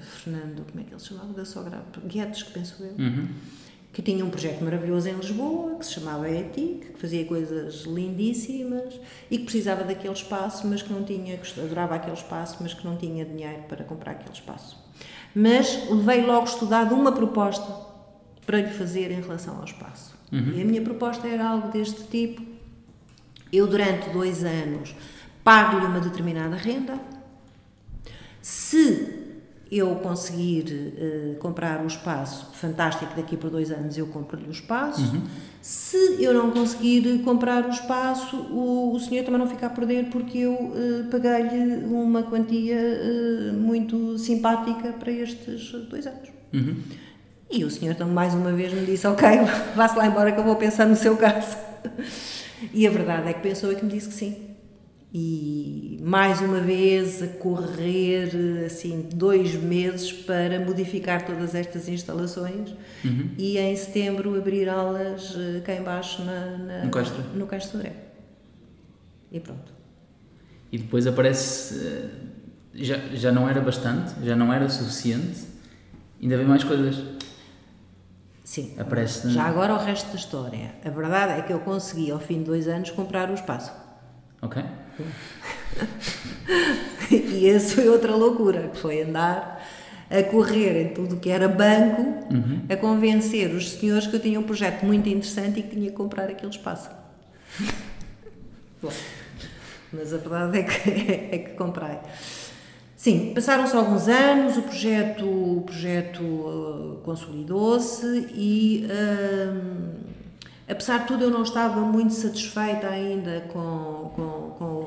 [0.00, 3.28] Fernando, como é que ele se chamava, da Sograp, Guedes, que penso eu, uhum.
[3.92, 9.00] que tinha um projeto maravilhoso em Lisboa, que se chamava ETIC, que fazia coisas lindíssimas
[9.30, 12.84] e que precisava daquele espaço, mas que não tinha, que adorava aquele espaço, mas que
[12.84, 14.78] não tinha dinheiro para comprar aquele espaço.
[15.34, 17.90] Mas levei logo estudado uma proposta
[18.44, 20.14] para lhe fazer em relação ao espaço.
[20.32, 20.52] Uhum.
[20.54, 22.42] E a minha proposta era algo deste tipo.
[23.52, 24.94] Eu, durante dois anos,
[25.42, 26.94] pago-lhe uma determinada renda.
[28.42, 29.30] Se
[29.70, 35.00] eu conseguir uh, comprar o espaço, fantástico, daqui por dois anos eu compro-lhe o espaço.
[35.00, 35.22] Uhum.
[35.62, 40.06] Se eu não conseguir comprar o espaço, o, o senhor também não fica a perder
[40.10, 46.30] porque eu uh, paguei-lhe uma quantia uh, muito simpática para estes dois anos.
[46.52, 46.76] Uhum.
[47.48, 49.28] E o senhor, então, mais uma vez me disse: Ok,
[49.76, 51.56] vá-se lá embora que eu vou pensar no seu caso.
[52.72, 54.49] E a verdade é que pensou e que me disse que sim.
[55.12, 62.70] E mais uma vez a correr assim dois meses para modificar todas estas instalações
[63.04, 63.30] uhum.
[63.36, 67.92] e em setembro abrir aulas eh, cá embaixo na, na, no Castro no Castro Sodré.
[69.32, 69.72] E pronto.
[70.70, 72.08] E depois aparece eh,
[72.74, 75.40] já, já não era bastante, já não era suficiente,
[76.22, 77.02] ainda vem mais coisas.
[78.44, 78.74] Sim.
[78.78, 79.30] Aparece.
[79.30, 80.74] Já agora o resto da história.
[80.84, 83.72] A verdade é que eu consegui, ao fim de dois anos, comprar o espaço.
[84.42, 84.62] Ok.
[87.10, 89.66] e esse foi outra loucura, que foi andar
[90.10, 92.60] a correr em tudo que era banco, Uhum.
[92.68, 95.96] a convencer os senhores que eu tinha um projeto muito interessante e que tinha que
[95.96, 96.88] comprar aquele espaço.
[98.80, 98.92] Bom,
[99.92, 100.90] mas a verdade é que,
[101.34, 101.96] é que comprei.
[102.96, 109.94] Sim, passaram-se alguns anos, o projeto, o projeto uh, consolidou-se e, hum,
[110.68, 114.79] apesar de tudo, eu não estava muito satisfeita ainda com, com, com, com o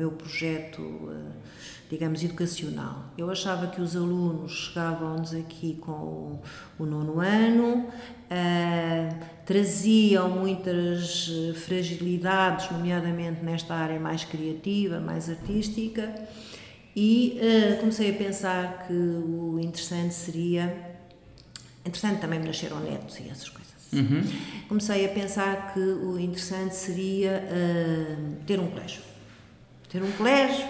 [0.00, 1.30] meu projeto, uh,
[1.90, 3.12] digamos, educacional.
[3.18, 6.40] Eu achava que os alunos chegavam-nos aqui com
[6.78, 16.14] o, nono ano, uh, traziam muitas eh, fragilidades, nomeadamente nesta área mais criativa, mais artística,
[16.94, 17.38] e
[17.80, 20.96] comecei a pensar que o interessante seria.
[21.84, 23.92] Interessante também me nasceram netos e essas coisas.
[23.92, 24.22] Uhum.
[24.68, 29.09] Comecei a pensar que o interessante seria uh, ter um colégio.
[29.90, 30.66] Ter um colégio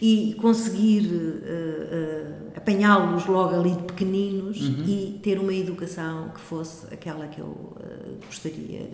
[0.00, 4.84] e conseguir uh, uh, apanhá-los logo ali de pequeninos Uhum.
[4.86, 8.88] e ter uma educação que fosse aquela que eu uh, gostaria,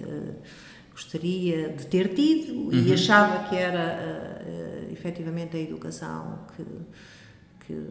[0.92, 3.98] gostaria de ter tido e achava que era
[4.42, 6.64] uh, efetivamente a educação que,
[7.66, 7.86] que,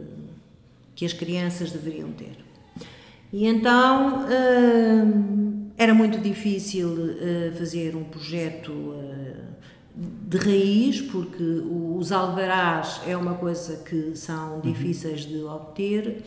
[0.95, 2.37] que as crianças deveriam ter.
[3.31, 9.49] E então uh, era muito difícil uh, fazer um projeto uh,
[9.99, 16.23] de raiz, porque os alvarás é uma coisa que são difíceis de obter.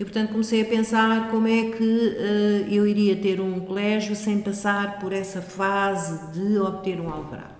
[0.00, 4.40] E, portanto, comecei a pensar como é que uh, eu iria ter um colégio sem
[4.40, 7.52] passar por essa fase de obter um alvará.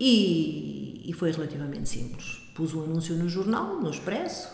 [0.00, 2.40] E, e foi relativamente simples.
[2.54, 4.48] Pus um anúncio no jornal, no Expresso,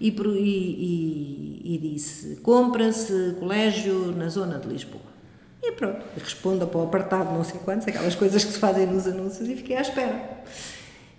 [0.00, 5.17] e, e, e, e disse: compra-se colégio na zona de Lisboa.
[5.62, 9.06] E pronto, responda para o apartado não sei quantos, aquelas coisas que se fazem nos
[9.06, 10.38] anúncios, e fiquei à espera.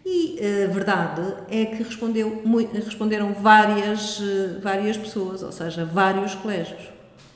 [0.05, 2.41] E a verdade é que respondeu,
[2.73, 4.19] responderam várias,
[4.61, 6.81] várias pessoas, ou seja, vários colégios.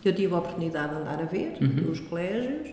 [0.03, 1.91] Eu tive a oportunidade de andar a ver uhum.
[1.91, 2.69] os colégios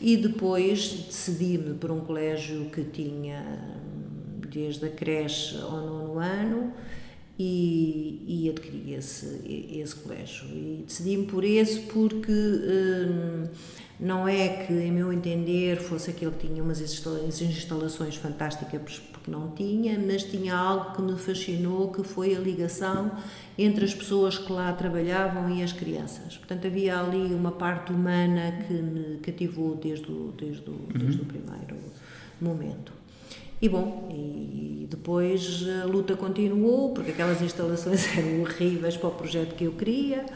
[0.00, 3.44] e depois decidi-me por um colégio que tinha
[4.48, 6.72] desde a creche ao nono ano
[7.42, 9.40] e, e adquiri esse,
[9.72, 10.46] esse colégio.
[10.48, 13.48] E decidi-me por esse porque hum,
[13.98, 19.50] não é que, em meu entender, fosse aquele que tinha umas instalações fantásticas, porque não
[19.50, 23.10] tinha, mas tinha algo que me fascinou, que foi a ligação
[23.58, 26.36] entre as pessoas que lá trabalhavam e as crianças.
[26.36, 31.24] Portanto, havia ali uma parte humana que me cativou desde o, desde o, desde o
[31.24, 31.76] primeiro
[32.40, 33.01] momento.
[33.62, 39.54] E bom, e depois a luta continuou, porque aquelas instalações eram horríveis para o projeto
[39.54, 40.26] que eu queria.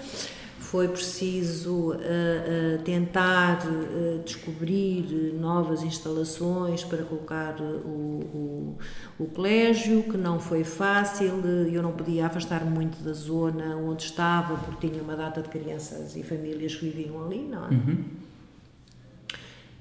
[0.60, 8.78] Foi preciso uh, uh, tentar uh, descobrir novas instalações para colocar o, o,
[9.18, 11.40] o, colégio, que não foi fácil.
[11.72, 16.16] Eu não podia afastar muito da zona onde estava, porque tinha uma data de crianças
[16.16, 17.70] e famílias que viviam ali, não é?
[17.70, 18.04] Uhum.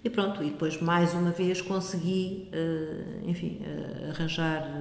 [0.06, 2.48] E pronto, e depois mais uma vez consegui,
[3.26, 3.60] enfim,
[4.08, 4.72] arranjar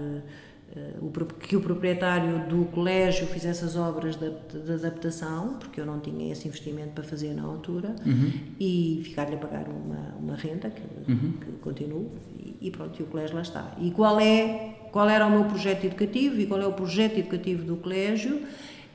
[1.41, 4.27] que o proprietário do colégio fizesse as obras de,
[4.73, 8.33] adaptação, porque eu não tinha esse investimento para fazer na altura, uhum.
[8.59, 11.33] e ficar-lhe a pagar uma, uma renda, que, uhum.
[11.41, 13.77] que continuo, e, e, pronto, e o colégio lá está.
[13.79, 17.65] E qual, é, qual era o meu projeto educativo e qual é o projeto educativo
[17.65, 18.43] do colégio?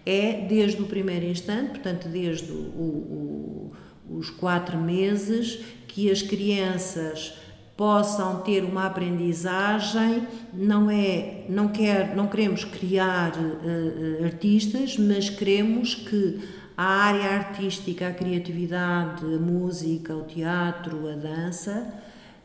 [0.05, 3.71] É desde o primeiro instante, portanto, desde o, o,
[4.09, 7.33] os quatro meses, que as crianças
[7.79, 10.27] possam ter uma aprendizagem.
[10.53, 16.41] Não é não quer não queremos criar uh, artistas mas queremos que
[16.75, 21.87] a área artística a criatividade a música o teatro a dança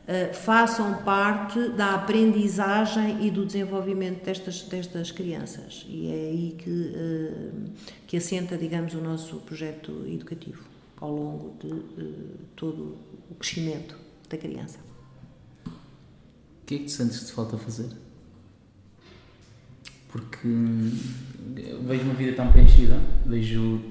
[0.06, 5.84] uh, façam parte da aprendizagem e do desenvolvimento destas destas crianças.
[5.88, 7.70] E é aí que uh,
[8.06, 11.70] que assenta digamos o nosso projeto educativo ao longo de
[12.56, 12.96] todo
[13.30, 13.96] o crescimento
[14.28, 14.78] da criança
[16.64, 17.90] o que é que tu sentes que te falta fazer?
[20.08, 20.48] Porque
[21.86, 23.82] vejo uma vida tão preenchida, vejo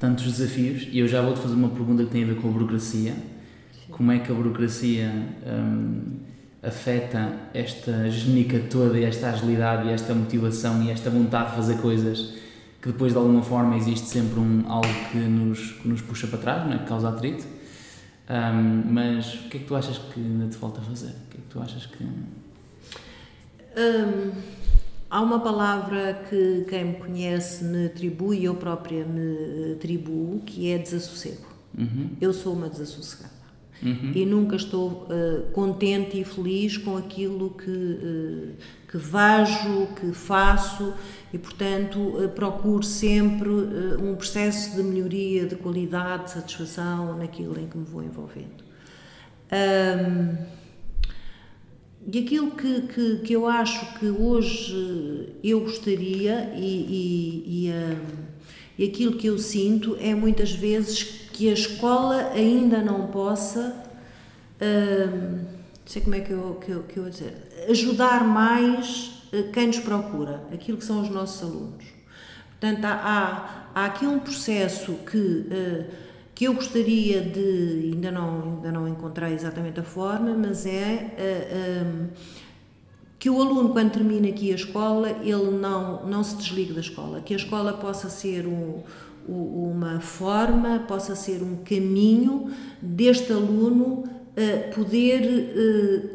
[0.00, 2.50] tantos desafios e eu já vou-te fazer uma pergunta que tem a ver com a
[2.50, 3.12] burocracia.
[3.12, 3.92] Sim.
[3.92, 5.08] Como é que a burocracia
[5.46, 6.16] hum,
[6.60, 11.78] afeta esta genica toda, e esta agilidade, e esta motivação e esta vontade de fazer
[11.78, 12.34] coisas
[12.86, 16.38] que depois de alguma forma existe sempre um, algo que nos, que nos puxa para
[16.38, 16.78] trás, não é?
[16.78, 17.44] que causa atrito.
[18.30, 21.08] Um, mas o que é que tu achas que ainda te falta fazer?
[21.08, 22.06] O que é que tu achas que.
[25.10, 30.78] Há uma palavra que quem me conhece me atribui eu própria me atribuo, que é
[30.78, 31.46] desassossego.
[31.76, 32.10] Uhum.
[32.20, 33.34] Eu sou uma desassossegada.
[33.82, 34.12] Uhum.
[34.14, 38.54] E nunca estou uh, contente e feliz com aquilo que, uh,
[38.96, 40.94] que vejo, que faço
[41.32, 47.68] e, portanto, uh, procuro sempre um processo de melhoria, de qualidade, de satisfação naquilo em
[47.68, 48.64] que me vou envolvendo.
[49.52, 50.36] Um,
[52.10, 58.24] e aquilo que, que, que, eu acho que hoje eu gostaria e, e, e, um,
[58.78, 63.76] e aquilo que eu sinto é muitas vezes que a escola ainda não possa,
[64.60, 65.55] uh,
[65.86, 67.32] não sei como é que eu, que eu, que eu vou dizer,
[67.70, 71.84] ajudar mais uh, quem nos procura, aquilo que são os nossos alunos.
[72.50, 75.84] Portanto, há, há, aqui um processo que, uh,
[76.34, 82.08] que eu gostaria de, ainda não, ainda não encontrei exatamente a forma, mas é um,
[83.16, 87.20] que o aluno, quando termina aqui a escola, ele não, não se desligue da escola,
[87.20, 88.82] que a escola possa ser um
[89.28, 92.48] uma forma, possa ser um caminho
[92.80, 94.04] deste aluno
[94.36, 96.10] uh, poder, uh,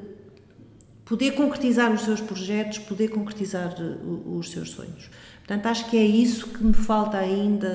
[1.03, 5.09] poder concretizar os seus projetos, poder concretizar uh, os seus sonhos.
[5.39, 7.67] Portanto, acho que é isso que me falta ainda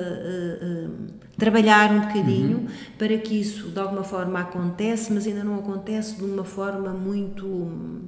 [1.37, 2.67] trabalhar um bocadinho uhum.
[2.97, 8.01] para que isso de alguma forma acontece, mas ainda não acontece de uma forma muito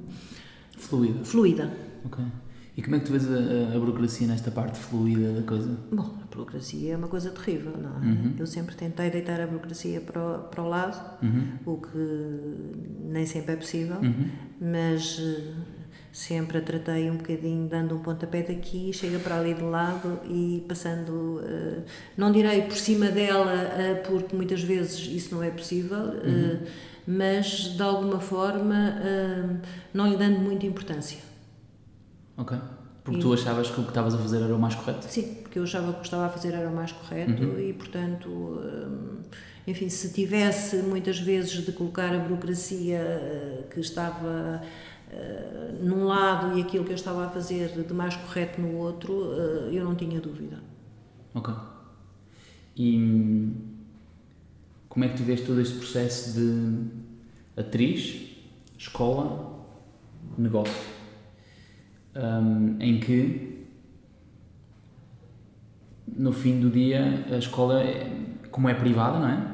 [0.75, 1.23] fluida.
[1.23, 1.71] fluida.
[2.05, 2.25] Okay.
[2.79, 5.77] E como é que tu vês a, a, burocracia nesta parte fluida da coisa?
[5.91, 8.05] Bom, a burocracia é uma coisa terrível, não é?
[8.05, 8.35] Uhum.
[8.39, 11.47] Eu sempre tentei deitar a burocracia para o, para o lado, uhum.
[11.65, 11.97] o que
[13.03, 14.29] nem sempre é possível, uhum.
[14.61, 15.51] mas eh,
[16.13, 20.63] sempre a tratei um bocadinho, dando um pontapé daqui, chega para ali de lado e
[20.65, 21.83] passando, uh,
[22.15, 26.65] não direi por cima dela, uh, porque muitas vezes isso não é possível, uh,
[27.05, 28.95] mas de alguma forma
[29.93, 31.28] não lhe dando muita importância.
[32.39, 32.57] Ok.
[33.03, 33.21] Porque e...
[33.21, 35.05] tu achavas que o que estavas a fazer era o mais correto?
[35.05, 37.59] Sim, porque eu achava que o que estava a fazer era o mais correto uhum.
[37.59, 39.17] e, portanto, hum,
[39.67, 44.61] enfim, se tivesse muitas vezes de colocar a burocracia eh, que estava
[45.11, 49.31] eh, num lado e aquilo que eu estava a fazer de mais correto no outro,
[49.33, 50.59] eh, eu não tinha dúvida.
[51.33, 51.53] Ok.
[52.77, 53.51] E
[54.87, 56.87] como é que tu vês todo este processo de
[57.57, 58.35] atriz,
[58.77, 59.65] escola,
[60.37, 60.88] negócio?
[62.19, 63.49] Um, em que
[66.15, 68.11] no fim do dia a escola, é,
[68.51, 69.47] como é privada, não é?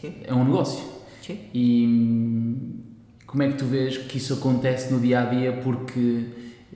[0.00, 0.14] Sim.
[0.22, 0.84] É um negócio.
[1.20, 1.38] Sim.
[1.52, 2.84] E
[3.26, 5.98] como é que tu vês que isso acontece no dia a dia porque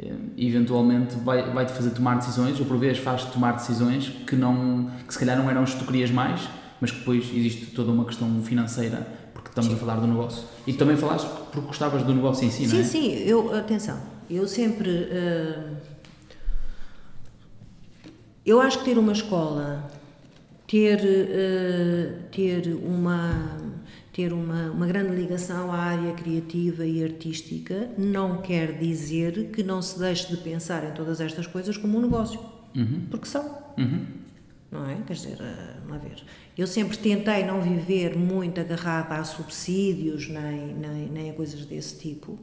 [0.03, 4.35] hum, eventualmente vai, vai te fazer tomar decisões ou por vezes faz-te tomar decisões que
[4.35, 6.49] não que se calhar não eram as que tu querias mais
[6.81, 9.77] mas que depois existe toda uma questão financeira porque estamos sim.
[9.77, 12.81] a falar do negócio e também falaste porque gostavas do negócio em si, sim, não
[12.81, 12.85] é?
[12.85, 14.89] Sim, sim, eu, atenção eu sempre.
[14.89, 15.77] Uh,
[18.45, 19.91] eu acho que ter uma escola,
[20.67, 23.59] ter, uh, ter, uma,
[24.13, 29.83] ter uma, uma grande ligação à área criativa e artística não quer dizer que não
[29.83, 32.41] se deixe de pensar em todas estas coisas como um negócio.
[32.75, 33.07] Uhum.
[33.11, 33.59] Porque são.
[33.77, 34.07] Uhum.
[34.71, 34.97] Não é?
[35.07, 35.39] Quer dizer,
[35.87, 36.23] uma vez.
[36.57, 41.99] Eu sempre tentei não viver muito agarrada a subsídios nem, nem, nem a coisas desse
[41.99, 42.39] tipo,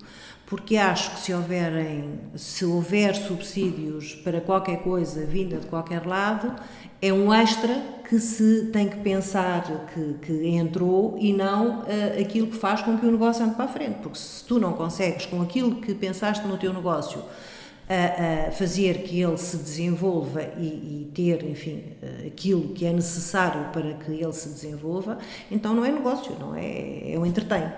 [0.45, 6.53] porque acho que se houverem, se houver subsídios para qualquer coisa vinda de qualquer lado,
[7.01, 12.47] é um extra que se tem que pensar que, que entrou e não uh, aquilo
[12.47, 15.25] que faz com que o negócio ande para a frente, porque se tu não consegues
[15.25, 17.23] com aquilo que pensaste no teu negócio
[17.89, 21.84] a, a, fazer que ele se desenvolva e, e, ter, enfim,
[22.25, 25.17] aquilo que é necessário para que ele se desenvolva,
[25.51, 27.71] então não é negócio, não é, é um entretém.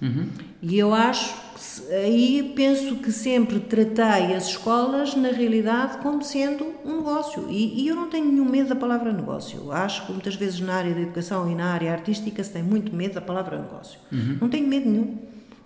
[0.00, 0.28] Uhum.
[0.62, 6.66] E eu acho que aí penso que sempre tratei as escolas na realidade como sendo
[6.84, 9.70] um negócio e, e, eu não tenho nenhum medo da palavra negócio.
[9.70, 12.94] Acho que muitas vezes na área da educação e na área artística se tem muito
[12.94, 13.98] medo da palavra negócio.
[14.10, 14.38] Uhum.
[14.40, 15.18] Não tenho medo nenhum.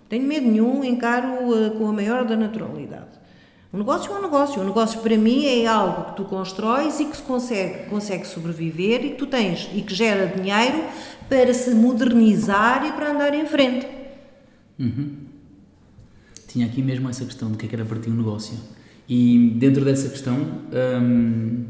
[0.09, 3.25] Tenho medo nenhum, encaro uh, com a maior da naturalidade.
[3.73, 4.61] O negócio é um negócio.
[4.61, 9.03] O negócio para mim é algo que tu constróis e que se consegue, consegue sobreviver
[9.03, 10.83] e que tu tens e que gera dinheiro
[11.27, 13.94] para se modernizar e para andar em frente.
[14.79, 15.15] Uhum.
[16.47, 18.57] Tinha aqui mesmo essa questão do que é que era para ti um negócio.
[19.07, 20.37] E dentro dessa questão,
[21.01, 21.65] hum,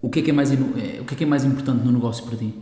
[0.00, 2.24] o, que é que é mais, o que é que é mais importante no negócio
[2.24, 2.54] para ti?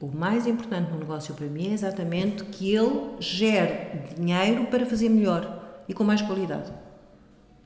[0.00, 5.08] O mais importante no negócio para mim é exatamente que ele gere dinheiro para fazer
[5.08, 6.72] melhor e com mais qualidade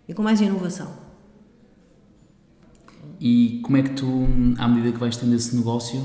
[0.09, 0.91] e com mais inovação.
[3.21, 4.27] E como é que tu,
[4.59, 6.01] à medida que vais tendo esse negócio,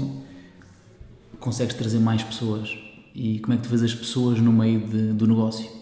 [1.40, 2.85] consegues trazer mais pessoas?
[3.16, 5.74] E como é que tu vês as pessoas no meio de, do negócio?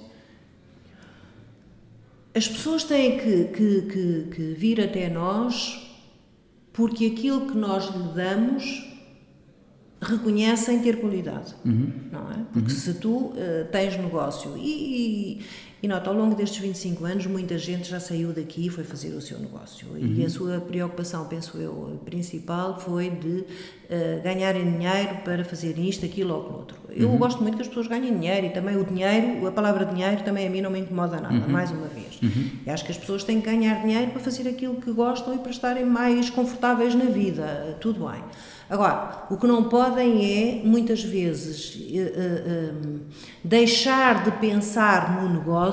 [2.36, 5.88] as pessoas têm que, que, que, que vir até nós
[6.72, 8.90] porque aquilo que nós lhe damos
[10.02, 11.92] reconhecem ter qualidade, Uhum.
[12.12, 12.44] não é?
[12.52, 13.34] Porque se tu uh,
[13.72, 15.42] tens negócio e,
[15.84, 19.10] e, nota, ao longo destes 25 anos muita gente já saiu daqui e foi fazer
[19.10, 25.18] o seu negócio e a sua preocupação, penso eu, principal foi de uh, ganharem dinheiro
[25.26, 26.78] para fazer isto, aquilo ou aquilo outro.
[26.90, 30.24] Eu gosto muito que as pessoas ganhem dinheiro e também o dinheiro, a palavra dinheiro
[30.24, 32.18] também a mim não me incomoda nada, mais uma vez.
[32.66, 35.38] E acho que as pessoas têm que ganhar dinheiro para fazer aquilo que gostam e
[35.40, 38.24] para estarem mais confortáveis na vida, tudo bem.
[38.70, 42.72] Agora, o que não podem é, muitas vezes, eh, eh, eh,
[43.44, 45.73] deixar de pensar no negócio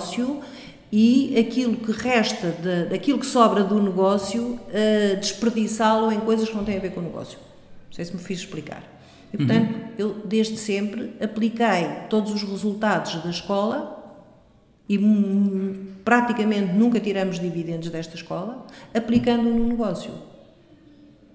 [0.93, 6.57] e aquilo que resta, de, aquilo que sobra do negócio, eh, desperdiçá-lo em coisas que
[6.57, 7.39] não têm a ver com o negócio.
[7.39, 8.83] Não sei se me fiz explicar.
[9.33, 13.97] E, portanto, eu, desde sempre, apliquei todos os resultados da escola
[14.89, 20.13] e hum, praticamente nunca tiramos dividendos desta escola, aplicando no negócio.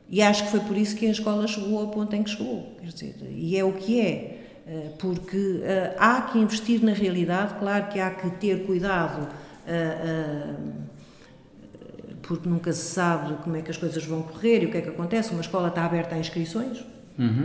[0.09, 2.75] E acho que foi por isso que a escola chegou ao ponto em que chegou.
[2.79, 4.34] Quer dizer, e é o que é.
[4.67, 9.27] Eh, Porque eh, há que investir na realidade, claro que há que ter cuidado,
[9.67, 10.55] eh,
[12.23, 14.81] porque nunca se sabe como é que as coisas vão correr e o que é
[14.81, 15.31] que acontece.
[15.31, 16.83] Uma escola está aberta a inscrições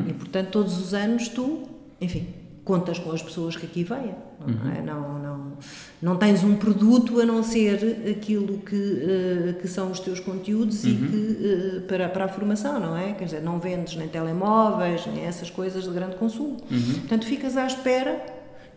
[0.09, 1.69] e, portanto, todos os anos tu,
[2.01, 2.27] enfim,
[2.65, 4.15] contas com as pessoas que aqui vêm.
[4.47, 4.83] Não, é?
[4.83, 5.53] não, não,
[6.01, 10.85] não tens um produto a não ser aquilo que, eh, que são os teus conteúdos
[10.85, 13.13] e que, eh, para, para a formação, não é?
[13.13, 16.57] Quer dizer, não vendes nem telemóveis, nem essas coisas de grande consumo.
[17.01, 18.25] Portanto, ficas à espera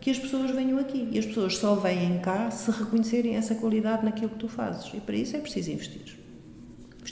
[0.00, 1.08] que as pessoas venham aqui.
[1.10, 4.92] E as pessoas só vêm cá se reconhecerem essa qualidade naquilo que tu fazes.
[4.92, 6.23] E para isso é preciso investir.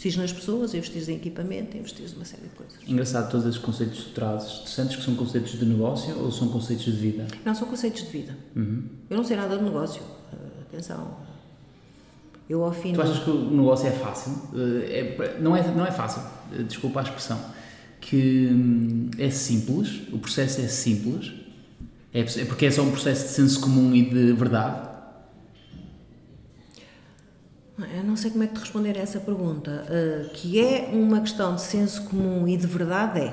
[0.05, 2.75] Investir nas pessoas, investir em equipamento, investir numa série de coisas.
[2.89, 4.53] Engraçado todos esses conceitos que tu trazes.
[4.59, 7.29] Tu sentes que são conceitos de negócio ou são conceitos de vida?
[7.45, 8.37] Não, são conceitos de vida.
[8.57, 10.03] Eu não sei nada de negócio.
[10.33, 11.19] Uh, atenção.
[12.51, 14.33] Eu, ao fim Tu achas que o negócio é fácil?
[14.55, 16.23] Eh, é- não, é, não é fácil,
[16.53, 17.39] eh, desculpa a expressão.
[18.01, 21.33] Que hum, é simples, o processo é simples,
[22.13, 24.92] é, é porque é só um processo de senso comum e de verdade.
[27.97, 29.85] Eu não sei como é que te responder a essa pergunta.
[29.89, 33.33] Uh, que é uma questão de senso comum e de verdade, é.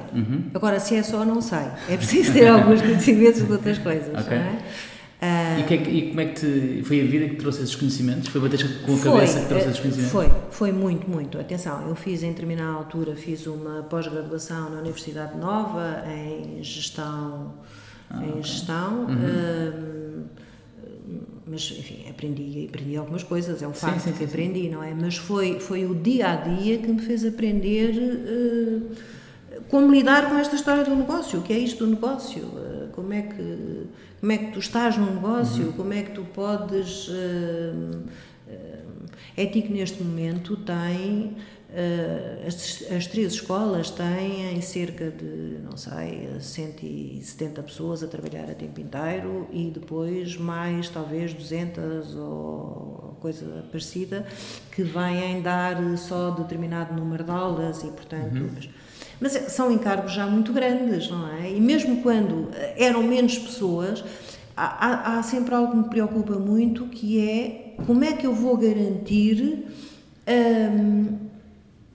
[0.53, 1.67] Agora, se é só, não sei.
[1.89, 4.07] É preciso ter alguns conhecimentos de outras coisas.
[4.09, 4.37] Ok.
[4.37, 4.59] Não é?
[5.59, 7.75] E, que é que- e como é que te, foi a vida que trouxe esses
[7.75, 8.29] conhecimentos?
[8.29, 10.11] Foi bater com a Foi, cabeça que trouxe eh, esses conhecimentos?
[10.13, 11.37] Foi, foi muito, muito.
[11.37, 17.53] Atenção, eu fiz em determinada altura, fiz uma pós-graduação na Universidade Nova em gestão,
[18.09, 19.13] Ah, em gestão, Uhum.
[19.13, 20.23] hum,
[21.49, 24.29] mas enfim, aprendi, aprendi algumas coisas, é um Sim, facto sim, que sim, sim.
[24.29, 24.93] aprendi, não é?
[24.93, 30.37] Mas foi, foi o dia a dia que me fez aprender eh, como lidar com
[30.37, 33.83] esta história do negócio, o que é isto do negócio, eh, como é que,
[34.19, 35.71] como é que tu estás no negócio, Uhum.
[35.73, 37.09] como é que tu podes.
[39.51, 41.35] ti que neste momento tem.
[41.73, 48.55] Eh, as, as três escolas têm cerca de, não sei, 170 pessoas a trabalhar a
[48.55, 54.25] tempo inteiro e depois mais talvez 200 ou coisa parecida
[54.71, 58.49] que vêm dar só determinado número de aulas e, portanto.
[58.55, 58.69] Mas,
[59.21, 61.51] mas é- são encargos já muito grandes, não é?
[61.51, 64.03] E mesmo quando eh, eram menos pessoas,
[64.55, 68.33] há, há- há sempre algo que me preocupa muito que é como é que eu
[68.33, 69.65] vou garantir
[70.27, 71.28] hum,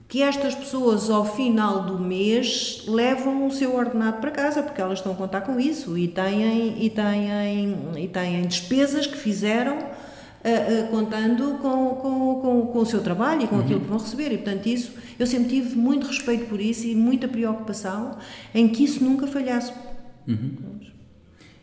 [0.07, 4.99] que estas pessoas ao final do mês levam o seu ordenado para casa, porque elas
[4.99, 10.47] estão a contar com isso e têm, e têm, e têm despesas que fizeram ah,
[10.47, 14.31] ah, contando com, com, com, com o seu trabalho e com aquilo que vão receber.
[14.31, 18.17] E, portanto, isso, eu sempre tive muito respeito por isso e muita preocupação
[18.53, 19.73] em que isso nunca falhasse.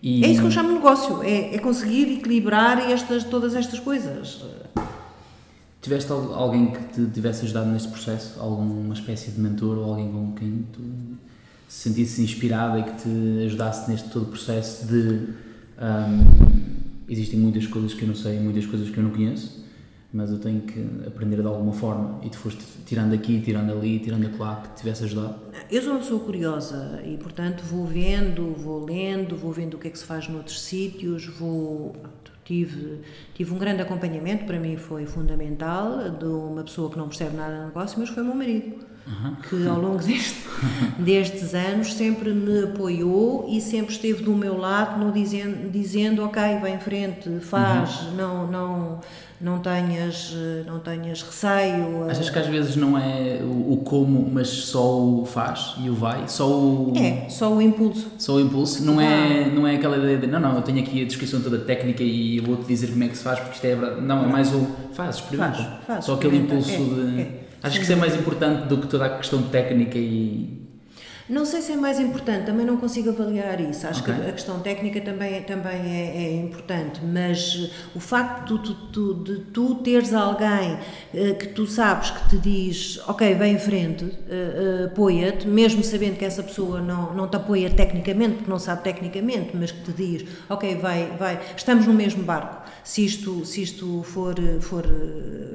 [0.02, 3.78] E, É isso que eu chamo de negócio, é, é conseguir equilibrar estas, todas estas
[3.78, 4.44] coisas.
[5.82, 8.38] Tiveste al- alguém que te tivesse ajudado neste processo?
[8.40, 10.80] Alguma espécie de mentor ou alguém com quem tu
[11.68, 15.28] se sentisse inspirada e que te ajudasse neste todo o processo de.
[15.78, 19.64] hum, existem muitas coisas que eu não sei, muitas coisas que eu não conheço,
[20.12, 23.98] mas eu tenho que aprender de alguma forma e tu foste tirando aqui, tirando ali,
[23.98, 25.34] tirando acolá, que te tivesse ajudado.
[25.70, 29.88] Eu sou uma pessoa curiosa e, portanto, vou vendo, vou lendo, vou vendo o que
[29.88, 31.96] é que se faz noutros sítios, vou.
[32.44, 33.00] Tive,
[33.34, 37.56] tive um grande acompanhamento, para mim foi fundamental, de uma pessoa que não percebe nada
[37.56, 38.91] de negócio, mas foi o meu marido.
[39.48, 40.38] Que ao longo deste,
[40.98, 46.40] destes anos sempre me apoiou e sempre esteve do meu lado no dizendo, dizendo ok,
[46.60, 48.14] vai em frente, faz, uhum.
[48.16, 49.00] não, não,
[49.40, 50.32] não tenhas,
[50.66, 52.08] não tenhas receio.
[52.08, 55.94] Achas que às vezes não é o, o, como, mas só o faz e o
[55.94, 56.28] vai?
[56.28, 56.92] Só o...
[56.96, 58.08] É, só o impulso.
[58.18, 61.02] Só o impulso, não, é, não é aquela ideia de não, não, eu tenho aqui
[61.02, 63.64] a descrição toda técnica e eu vou-te dizer como é que se faz porque isto
[63.64, 64.00] é.
[64.00, 65.54] Não, é mais o faz, experimenta.
[65.54, 67.20] Faz, faz, só aquele impulso é, de...
[67.20, 67.41] É.
[67.62, 70.51] Acho que isso é mais importante do que toda a questão técnica e
[71.32, 73.86] não sei se é mais importante, também não consigo avaliar isso.
[73.86, 74.14] Acho okay.
[74.14, 79.38] que a questão técnica também, também é, é importante, mas o facto de tu, de
[79.46, 84.86] tu teres alguém uh, que tu sabes que te diz, ok, vem em frente, uh,
[84.88, 89.56] apoia-te, mesmo sabendo que essa pessoa não, não te apoia tecnicamente, porque não sabe tecnicamente,
[89.56, 92.60] mas que te diz, ok, vai, vai, estamos no mesmo barco.
[92.84, 94.84] Se isto, se isto for, for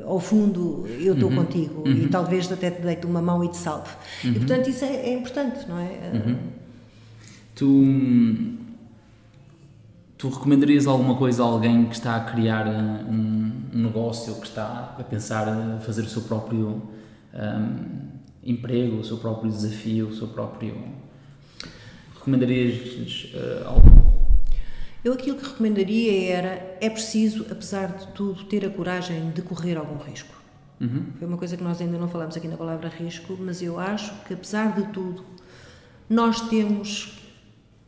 [0.05, 1.35] ao fundo, eu estou uhum.
[1.35, 1.91] contigo uhum.
[1.91, 3.91] e talvez até te deito uma mão e te salve.
[4.23, 4.31] Uhum.
[4.31, 6.11] E portanto isso é, é importante não é?
[6.13, 6.37] Uhum.
[7.55, 8.53] Tu,
[10.17, 14.47] tu recomendarias alguma coisa a alguém que está a criar uh, um, um negócio, que
[14.47, 16.81] está a pensar a fazer o seu próprio
[17.33, 18.07] um,
[18.43, 20.75] emprego, o seu próprio desafio, o seu próprio.
[22.15, 24.07] Recomendarias uh, algo?
[25.03, 29.77] Eu aquilo que recomendaria era: é preciso, apesar de tudo, ter a coragem de correr
[29.77, 30.35] algum risco.
[30.79, 31.07] Uhum.
[31.17, 34.13] Foi uma coisa que nós ainda não falamos aqui na palavra risco, mas eu acho
[34.25, 35.25] que, apesar de tudo,
[36.09, 37.17] nós temos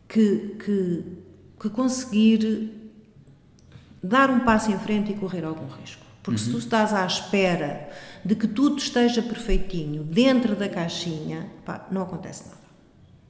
[0.07, 1.03] que, que,
[1.59, 2.71] que conseguir
[4.01, 6.03] dar um passo em frente e correr algum risco.
[6.23, 6.45] Porque uhum.
[6.45, 7.89] se tu estás à espera
[8.23, 12.59] de que tudo esteja perfeitinho dentro da caixinha, pá, não acontece nada.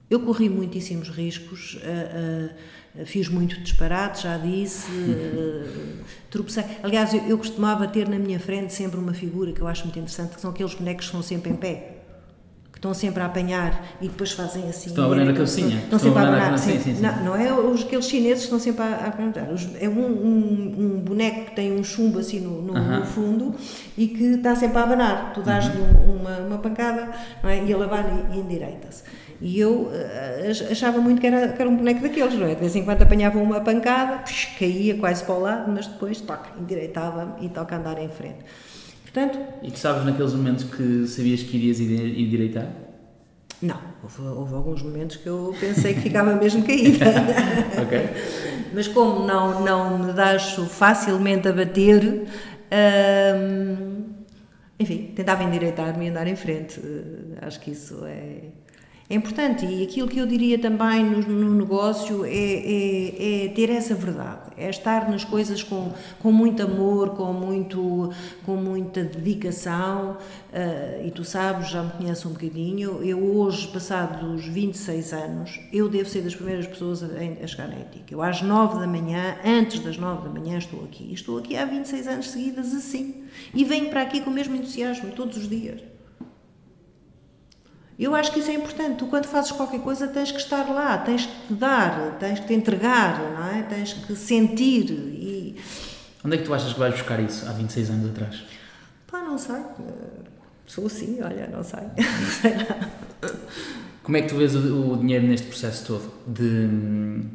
[0.10, 6.64] Eu corri muitíssimos riscos, uh, uh, fiz muito disparate, já disse, uh, tropecei.
[6.82, 10.00] Aliás, eu, eu, costumava ter na minha frente sempre uma figura que eu acho muito
[10.00, 11.99] interessante, que são aqueles bonecos que estão sempre em pé
[12.80, 14.90] estão sempre a apanhar e depois fazem assim.
[14.90, 15.68] Estão a abanar a cabecinha.
[15.68, 16.58] Estão, estão sempre a abanar.
[16.58, 17.02] Sim, sim, sim.
[17.02, 19.48] Não, não é os, aqueles chineses que estão sempre a, a perguntar.
[19.80, 23.00] É um, um, um, boneco que tem um chumbo assim no, no, uh -huh.
[23.00, 23.56] no, fundo
[23.98, 25.34] e que está sempre a abanar.
[25.34, 26.20] Tu dás-lhe uh -huh.
[26.22, 27.10] uma, uma pancada
[27.44, 27.58] é?
[27.58, 29.04] e ele abana e, endireita-se.
[29.42, 32.56] E eu eh, achava muito que era, que era um boneco daqueles, não é?
[32.56, 36.20] De vez em quando apanhava uma pancada, pux, caía quase para o lado, mas depois
[36.20, 38.40] toca, endireitava-me e toca andar em frente.
[39.12, 42.68] Portanto, e tu sabes naqueles momentos que sabias que irias endireitar?
[43.60, 47.06] Não, houve, houve, alguns momentos que eu pensei que ficava mesmo caída.
[47.82, 48.10] ok.
[48.74, 52.28] Mas como não, não me deixo facilmente abater,
[53.36, 54.06] hum,
[54.80, 56.80] enfim, tentava endireitar-me e andar em frente.
[57.42, 58.44] Acho que isso é,
[59.10, 63.72] é importante e aquilo que eu diria também no, no negócio é, é, é, ter
[63.72, 68.14] essa verdade, é estar nas coisas com, com muito amor, com, muito,
[68.46, 74.46] com muita dedicação uh, e tu sabes, já me conheces um bocadinho, eu hoje, passados
[74.46, 77.08] 26 anos, eu devo ser das primeiras pessoas a,
[77.44, 78.14] a chegar na ética.
[78.14, 81.66] Eu às 9 da manhã, antes das 9 da manhã estou aqui, estou aqui há
[81.66, 83.24] 26 anos seguidas assim
[83.56, 85.82] e venho para aqui com o mesmo entusiasmo todos os dias.
[88.00, 89.00] Eu acho que isso é importante.
[89.00, 92.48] Tu, quando fazes qualquer coisa, tens que estar lá, tens que te dar, tens que
[92.48, 93.64] te entregar, não é?
[93.64, 94.90] Tens que sentir.
[94.90, 95.58] E...
[96.24, 98.42] Onde é que tu achas que vais buscar isso há 26 anos atrás?
[99.06, 99.62] Pá, não sei.
[100.66, 101.80] Sou assim, olha, não sei.
[104.02, 107.30] Como é que tu vês o, o dinheiro neste processo todo de hum,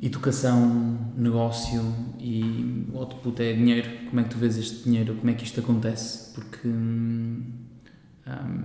[0.00, 3.90] educação, negócio e o output é dinheiro?
[4.08, 5.16] Como é que tu vês este dinheiro?
[5.16, 6.32] Como é que isto acontece?
[6.32, 6.66] Porque.
[6.66, 7.59] Hum,
[8.30, 8.64] um,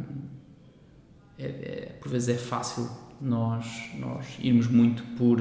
[1.38, 2.90] é, é, por vezes é fácil
[3.22, 3.66] nós,
[4.00, 5.40] nós irmos muito por,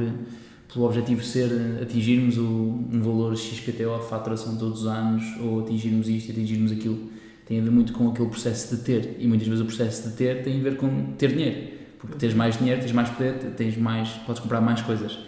[0.72, 1.50] pelo objetivo ser
[1.82, 7.12] atingirmos o, um valor XPTO de faturação todos os anos ou atingirmos isto atingirmos aquilo.
[7.46, 10.16] Tem a ver muito com aquele processo de ter e muitas vezes o processo de
[10.16, 11.74] ter tem a ver com ter dinheiro.
[11.98, 15.18] Porque tens mais dinheiro, tens mais poder, tens mais, podes comprar mais coisas.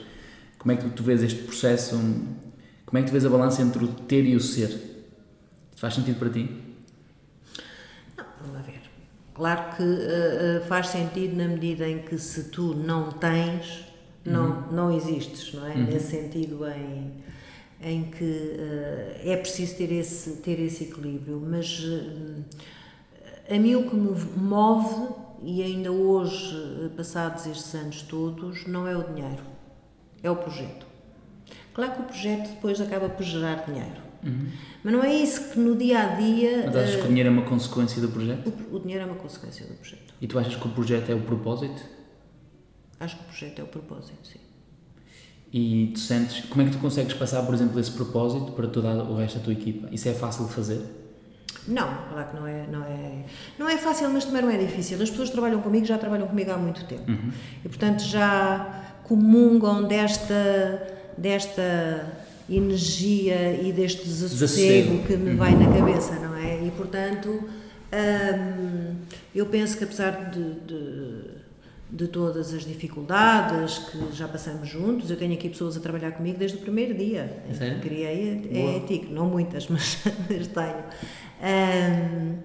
[0.58, 1.96] Como é que tu vês este processo?
[2.84, 4.78] Como é que tu vês a balança entre o ter e o ser?
[5.76, 6.65] Faz sentido para ti?
[9.36, 13.84] Claro que uh, faz sentido na medida em que se tu não tens,
[14.24, 14.72] não, uhum.
[14.72, 15.74] não existes, não é?
[15.74, 15.84] Uhum.
[15.84, 17.22] Nesse sentido em,
[17.82, 21.38] em que uh, é preciso ter esse, ter esse equilíbrio.
[21.38, 22.42] Mas uh,
[23.50, 25.12] a mim o que me move,
[25.42, 29.42] e ainda hoje, passados estes anos todos, não é o dinheiro,
[30.22, 30.86] é o projeto.
[31.74, 34.05] Claro que o projeto depois acaba por gerar dinheiro.
[34.24, 34.48] Uhum.
[34.82, 36.64] Mas não é isso que no dia a dia.
[36.66, 38.52] Mas achas uh, que o dinheiro é uma consequência do projeto?
[38.70, 40.14] O, o, dinheiro é uma consequência do projeto.
[40.20, 41.82] E tu achas que o projeto é o propósito?
[42.98, 44.40] Acho que o projeto é o propósito, sim.
[45.52, 46.44] E tu sentes.
[46.46, 49.44] Como é que tu consegues passar, por exemplo, esse propósito para todo o resto da
[49.44, 49.88] tua equipa?
[49.92, 50.82] Isso é fácil de fazer?
[51.68, 53.24] Não, claro que não é, não é,
[53.58, 55.02] não é fácil, mas também não é difícil.
[55.02, 57.30] As pessoas que trabalham comigo já trabalham comigo há muito tempo Uhum.
[57.64, 60.86] e, portanto, já comungam desta,
[61.18, 62.06] desta
[62.48, 66.64] energia e deste desassossego que me vai na cabeça, não é?
[66.64, 67.42] E, portanto,
[67.92, 68.94] hum,
[69.34, 71.20] eu penso que apesar de, de,
[71.88, 76.36] de todas as dificuldades que já passamos juntos, eu tenho aqui pessoas a trabalhar comigo
[76.38, 77.80] desde o primeiro dia em Sério?
[77.80, 78.70] criei a- Boa.
[78.72, 80.84] a ETIC, não muitas, mas, mas tenho.
[81.38, 82.36] Hum,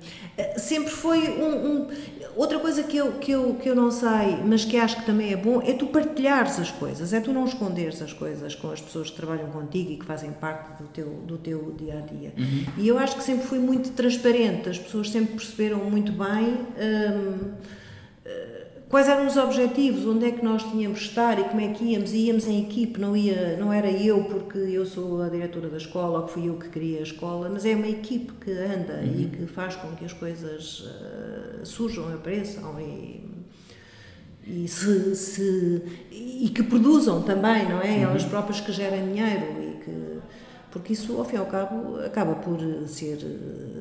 [0.57, 1.87] sempre foi um, um-
[2.35, 5.31] outra coisa que eu, que, eu, que eu não sei, mas que acho que também
[5.33, 8.81] é bom, é tu partilhares as coisas, é tu não esconderes as coisas com as
[8.81, 12.33] pessoas que trabalham contigo e que fazem parte do teu, do teu dia a dia.
[12.77, 16.57] E eu acho que sempre fui muito transparente, as pessoas sempre perceberam muito bem.
[18.91, 21.83] Quais eram os objetivos, onde é que nós tínhamos de estar e como é que
[21.83, 25.69] íamos, e íamos em equipe, não, ia, não era eu porque eu sou a diretora
[25.69, 28.51] da escola ou que fui eu que criei a escola, mas é uma equipe que
[28.51, 33.21] anda e que faz com que as coisas eh, surjam, apareçam e,
[34.45, 35.81] e, se, se-
[36.11, 38.01] e que produzam também, não é?
[38.01, 40.10] Elas próprias que gerem dinheiro e que
[40.71, 43.19] porque isso ao fim e ao cabo acaba por ser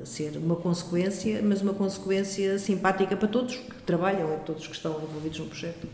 [0.04, 5.00] ser uma consequência, mas uma consequência simpática para todos que trabalham e todos que estão
[5.02, 5.86] envolvidos no projeto.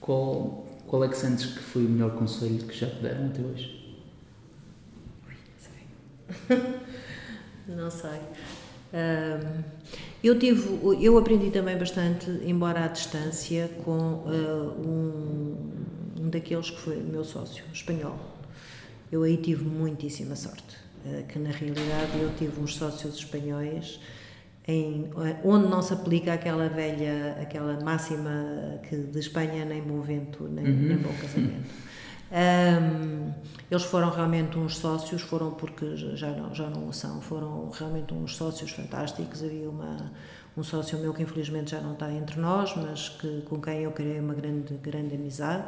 [0.00, 3.40] Qual, qual é que sentes que foi o melhor conselho que já te deram até
[3.42, 3.82] hoje?
[7.68, 8.20] Não sei.
[8.92, 9.62] Ahm,
[10.22, 15.56] eu tive, eu aprendi também bastante, embora à distância, com ah, um,
[16.20, 18.31] um daqueles que foi meu sócio, espanhol.
[19.12, 24.00] Eu aí tive muitíssima sorte, ah, que na realidade eu tive uns sócios espanhóis
[24.66, 25.10] em,
[25.44, 30.64] onde não se aplica aquela velha, aquela máxima que de Espanha nem bom vento, nem,
[30.64, 31.70] nem bom casamento.
[32.32, 33.30] Ahm,
[33.70, 38.14] eles foram realmente uns sócios, foram porque já não, já não o são, foram realmente
[38.14, 39.42] uns sócios fantásticos.
[39.42, 40.10] Havia uma,
[40.56, 43.92] um sócio meu que infelizmente já não está entre nós, mas que, com quem eu
[43.92, 45.64] criei uma grande, grande amizade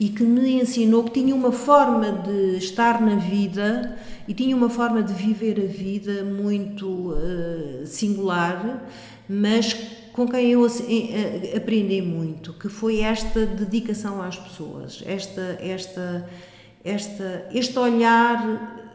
[0.00, 3.96] e que me ensinou que tinha uma forma de estar na vida
[4.26, 8.86] e tinha uma forma de viver a vida muito eh, singular,
[9.28, 16.28] mas com quem eu eh, aprendi muito, que foi esta dedicação às pessoas, esta, esta,
[16.82, 18.90] esta, este olhar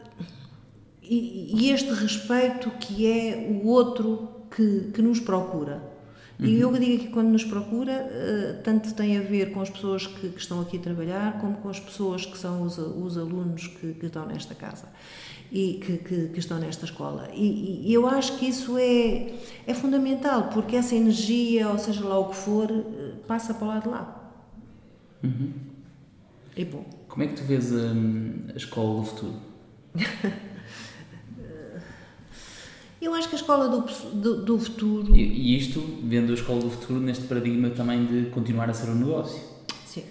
[1.02, 5.93] e, e este respeito que é o outro que, que nos procura.
[6.38, 10.06] E eu digo que quando nos procura, eh, tanto tem a ver com as pessoas
[10.06, 13.68] que, que estão aqui a trabalhar, como com as pessoas que são os, os alunos
[13.68, 14.88] que, que estão nesta casa
[15.52, 17.30] e que, que, estão nesta escola.
[17.32, 19.32] E, e eu acho que isso é,
[19.66, 23.68] é fundamental, porque essa energia, ou seja lá o que for, eh, passa para o
[23.68, 24.32] lado de lá.
[26.56, 26.84] É bom.
[27.08, 29.34] Como é que tu vês hum, a escola do futuro?
[33.04, 33.82] Eu acho que a escola do,
[34.14, 35.14] do, do futuro.
[35.14, 38.88] E, e isto, vendo a escola do futuro neste paradigma também de continuar a ser
[38.88, 39.42] um negócio.
[39.84, 40.04] Sim.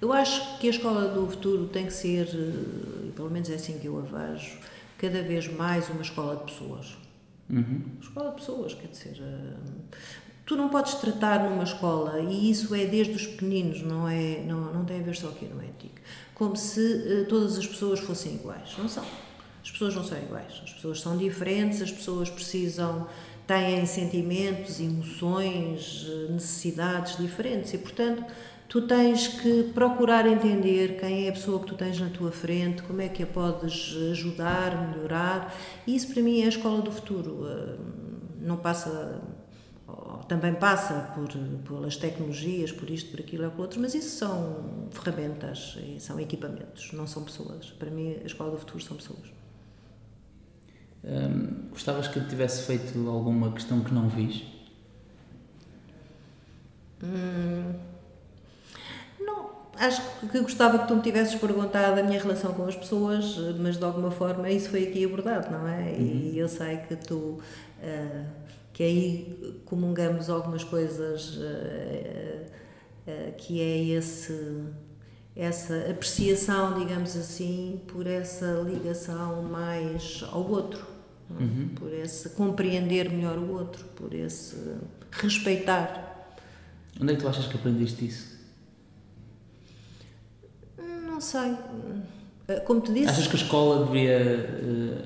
[0.00, 3.78] Eu acho que a escola do futuro tem que ser, eh, pelo menos é assim
[3.78, 4.58] que eu a vejo,
[4.98, 6.96] cada vez mais uma escola de pessoas.
[7.48, 7.82] Uhum.
[8.00, 9.16] Escola de pessoas, quer dizer.
[9.22, 9.94] eh,
[10.44, 14.72] Tu não podes tratar numa escola, e isso é desde os pequeninos, não, é, não,
[14.72, 16.00] não tem a ver só aqui no ético,
[16.34, 18.70] como se eh, todas as pessoas fossem iguais.
[18.78, 19.04] Não são.
[19.68, 20.62] As pessoas não são iguais.
[20.64, 23.06] As pessoas são diferentes, as pessoas precisam,
[23.46, 28.24] têm sentimentos, emoções, eh, necessidades diferentes e, portanto,
[28.66, 32.82] tu tens que procurar entender quem é a pessoa que tu tens na tua frente,
[32.82, 35.54] como é que a podes ajudar, melhorar.
[35.86, 37.46] E isso para mim é a escola do futuro.
[37.46, 37.76] Eh,
[38.40, 39.20] Não passa
[40.28, 41.28] também passa por
[41.66, 46.20] pelas tecnologias, por isto, por aquilo, ou por outro, mas isso são ferramentas e são
[46.20, 47.70] equipamentos, não são pessoas.
[47.78, 49.37] Para mim, a escola do futuro são pessoas.
[51.04, 54.42] Hum, gostavas que eu tivesse feito alguma questão que não vis?
[59.20, 63.36] Não, acho que gostava que tu me tivesses perguntado a minha relação com as pessoas,
[63.58, 65.92] mas de alguma forma isso foi aqui abordado, não é?
[65.98, 67.38] E eu sei que tu,
[67.82, 68.24] eh,
[68.72, 72.46] que aí comungamos algumas coisas, eh,
[73.06, 74.64] eh, que é esse,
[75.36, 80.86] essa apreciação, digamos assim, por essa ligação mais ao outro,
[81.30, 81.78] é?
[81.78, 84.56] por esse compreender melhor o outro, por esse
[85.10, 86.36] respeitar.
[87.00, 88.38] Onde é que tu achas que aprendiste isso?
[90.78, 91.54] Não sei.
[92.64, 93.08] Como te disse.
[93.08, 95.04] Achas que a escola deveria eh,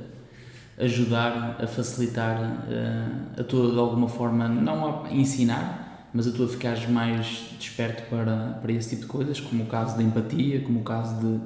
[0.85, 6.47] ajudar a facilitar eh, a tua, de alguma forma, não a ensinar, mas a tua
[6.49, 10.81] ficares mais desperto para, para esse tipo de coisas, como o caso da empatia, como
[10.81, 11.41] o caso de,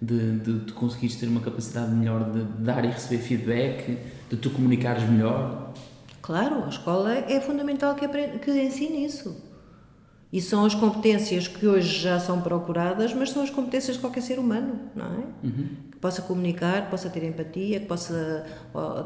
[0.00, 3.98] de, de, de conseguires ter uma capacidade melhor de dar e receber feedback,
[4.32, 5.74] de tu comunicares melhor?
[6.22, 9.36] Claro, a escola é fundamental que, aprenda, que ensine isso.
[10.32, 14.22] E são as competências que hoje já são procuradas, mas são as competências de qualquer
[14.22, 15.46] ser humano, não é?
[15.46, 15.68] Uhum.
[15.90, 18.46] Que possa comunicar, que possa ter empatia, que possa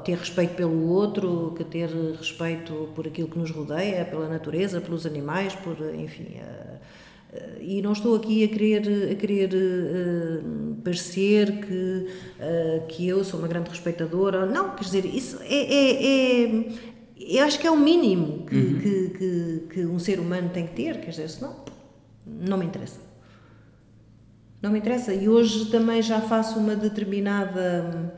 [0.04, 5.04] ter respeito pelo outro, que ter respeito por aquilo que nos rodeia, pela natureza, pelos
[5.04, 6.36] animais, por, enfim.
[6.36, 6.78] Uh,
[7.60, 12.06] e não estou aqui a querer, a querer uh, parecer que,
[12.38, 14.46] uh, que eu sou uma grande respeitadora.
[14.46, 16.64] Não, quer dizer, isso é, é, é
[17.18, 18.78] eu acho que é o mínimo que, uhum.
[18.78, 21.56] que, que, que, um ser humano tem que ter, quer dizer, senão
[22.24, 23.00] não me interessa.
[24.62, 25.12] Não me interessa.
[25.12, 28.14] E hoje também já faço uma determinada,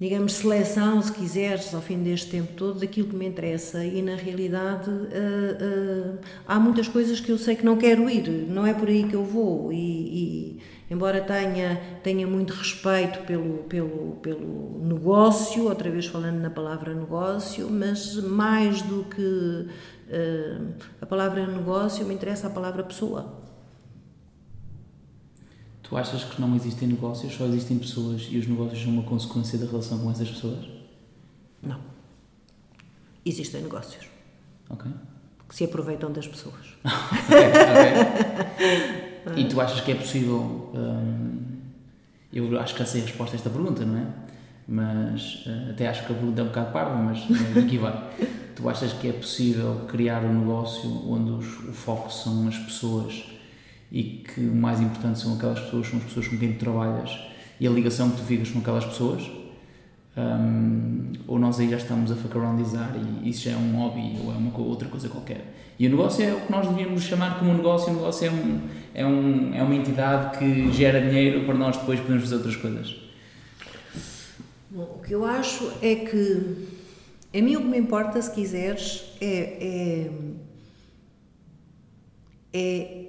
[0.00, 3.84] digamos, seleção, se quiseres, ao fim deste tempo todo, daquilo que me interessa.
[3.84, 8.28] E na realidade uh, uh, há muitas coisas que eu sei que não quero ir,
[8.48, 9.72] não é por aí que eu vou.
[9.72, 16.50] e, e embora tenha, tenha muito respeito pelo, pelo, pelo negócio, outra vez falando na
[16.50, 23.37] palavra negócio, mas mais do que uh, a palavra negócio, me interessa a palavra pessoa.
[25.88, 29.58] Tu achas que não existem negócios, só existem pessoas e os negócios são uma consequência
[29.58, 30.66] da relação com essas pessoas?
[31.62, 31.80] Não.
[33.24, 34.06] Existem negócios.
[34.68, 34.90] Ok.
[35.48, 36.76] Que se aproveitam das pessoas.
[36.84, 37.36] ok,
[38.58, 39.08] ok.
[39.36, 40.70] E tu achas que é possível.
[40.74, 41.38] Hum,
[42.32, 44.06] eu acho que já sei a resposta a esta pergunta, não é?
[44.66, 48.10] Mas uh, até acho que a pergunta é um bocado parva, mas, mas aqui vai.
[48.56, 53.24] tu achas que é possível criar um negócio onde os, o foco são as pessoas
[53.90, 57.18] e que o mais importante são aquelas pessoas, são as pessoas com quem tu trabalhas
[57.60, 59.30] e a ligação que tu ficas com aquelas pessoas?
[60.16, 64.32] Um, ou nós aí já estamos a fuckaroundizar e isso já é um hobby ou
[64.32, 65.54] é uma outra coisa qualquer.
[65.78, 67.92] E o negócio é o que nós devíamos chamar como um negócio.
[67.92, 68.60] O negócio é, um,
[68.94, 72.96] é, um, é uma entidade que gera dinheiro para nós depois podermos fazer outras coisas.
[74.70, 76.66] Bom, o que eu acho é que
[77.32, 79.28] a mim o que me importa, se quiseres, é,
[79.60, 80.10] é,
[82.52, 83.07] é,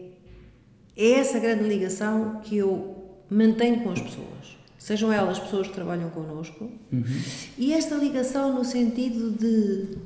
[0.99, 2.95] é essa grande ligação que eu
[3.29, 7.21] mantenho com as pessoas sejam elas pessoas que trabalham connosco, uhum.
[7.57, 9.97] e esta ligação no sentido de,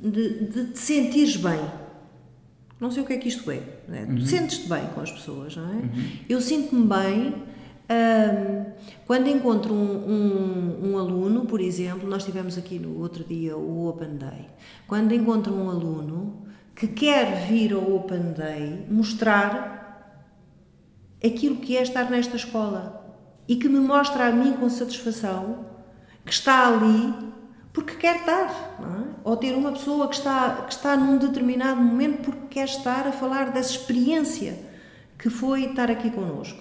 [0.00, 1.60] de, de te sentires bem.
[2.80, 3.60] Não sei o que é que isto é.
[3.90, 4.04] é?
[4.04, 4.16] Uhum.
[4.16, 5.74] Tu sentes-te bem com as pessoas, não é?
[5.74, 6.10] Uhum.
[6.28, 7.34] Eu sinto-me bem
[7.90, 8.72] um,
[9.04, 13.88] quando encontro um, um, um, aluno, por exemplo, nós tivemos aqui no outro dia o
[13.88, 14.46] Open Day.
[14.86, 19.81] Quando encontro um aluno que quer vir ao Open Day mostrar
[21.24, 23.02] aquilo que é estar nesta escola
[23.48, 25.66] e que me mostra a mim com satisfação
[26.24, 27.14] que está ali
[27.72, 29.14] porque quer estar, é?
[29.24, 33.12] ou ter uma pessoa que está, que está num determinado momento porque quer estar a
[33.12, 34.58] falar dessa experiência
[35.18, 36.60] que foi estar aqui connosco.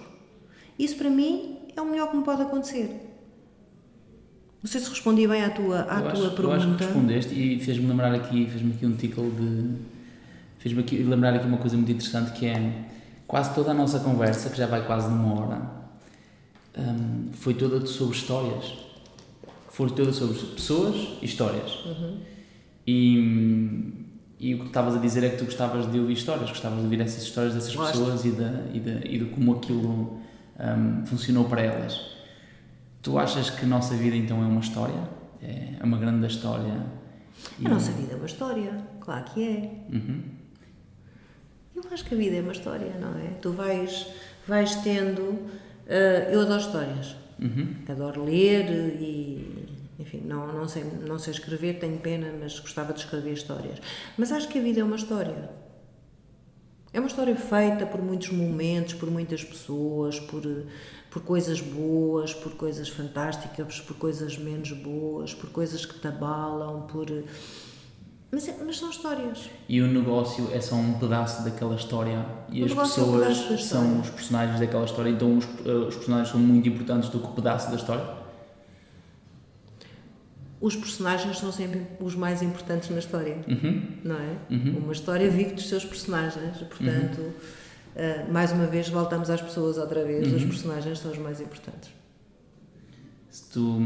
[0.79, 3.09] Isso para mim é o melhor que me pode acontecer.
[4.63, 6.41] Não sei se respondi bem à tua, à eu tua acho, pergunta.
[6.43, 9.75] Eu acho que respondeste e fez-me lembrar aqui, fez-me aqui um tickle de.
[10.59, 12.85] fez-me aqui lembrar aqui uma coisa muito interessante que é
[13.31, 15.61] quase toda a nossa conversa, que já vai quase numa hora,
[16.77, 18.73] um, foi toda sobre histórias.
[19.69, 21.85] Foi toda sobre pessoas e histórias.
[21.85, 22.17] Uhum.
[22.85, 23.93] E,
[24.37, 26.83] e o que estavas a dizer é que tu gostavas de ouvir histórias, gostavas de
[26.83, 27.97] ouvir essas histórias dessas Gosto.
[27.97, 30.19] pessoas e, de, e, de, e de como aquilo
[30.59, 32.01] um, funcionou para elas.
[33.01, 35.09] Tu achas que a nossa vida então é uma história?
[35.41, 36.85] É uma grande história?
[37.63, 39.71] A nossa vida é uma história, claro que é.
[39.89, 40.40] Uhum.
[41.83, 43.29] Eu acho que a vida é uma história, não é?
[43.41, 44.07] Tu vais,
[44.47, 45.39] vais tendo
[45.91, 47.15] Uh, eu adoro histórias.
[47.37, 47.75] Uhum.
[47.89, 49.67] Adoro ler e,
[49.99, 53.79] enfim, não, não, sei, não sei escrever, tenho pena, mas gostava de escrever histórias.
[54.17, 55.49] Mas acho que a vida é uma história.
[56.93, 60.43] É uma história feita por muitos momentos, por muitas pessoas, por,
[61.09, 66.87] por coisas boas, por coisas fantásticas, por coisas menos boas, por coisas que te abalam,
[66.87, 67.07] por
[68.31, 69.49] mas, é, mas, são histórias.
[69.67, 73.57] E o negócio é só um pedaço daquela história e o as pessoas é um
[73.57, 77.25] são os personagens daquela história, então os, uh, os personagens são muito importantes do que
[77.25, 78.21] o pedaço da história?
[80.61, 83.81] Os personagens são sempre os mais importantes na história, uhum.
[84.03, 84.37] não é?
[84.49, 84.77] Uhum.
[84.77, 88.27] Uma história vive dos seus personagens, portanto, uhum.
[88.29, 90.49] uh, mais uma vez voltamos às pessoas outra vez, os uhum.
[90.49, 91.89] personagens são os mais importantes.
[93.29, 93.81] Se tu,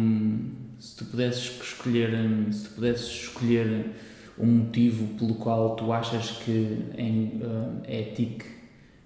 [0.80, 2.12] se tu pudesses escolher,
[2.52, 3.92] se tu pudesses escolher
[4.38, 8.44] um motivo pelo qual tu achas que em, uh, é TIC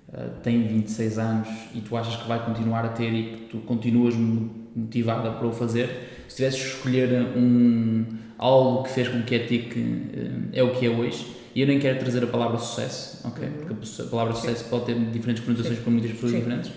[0.10, 3.58] uh, tem 26 anos e tu achas que vai continuar a ter e que tu
[3.60, 5.90] continuas motivada para o fazer,
[6.28, 8.06] se tivesses escolher um,
[8.38, 11.68] algo que fez com que a TIC uh, é o que é hoje, e eu
[11.68, 13.48] nem quero trazer a palavra sucesso, ok?
[13.48, 13.76] Uhum.
[13.76, 16.38] Porque a palavra sucesso pode ter diferentes conotações para muitas pessoas Sim.
[16.40, 16.72] diferentes,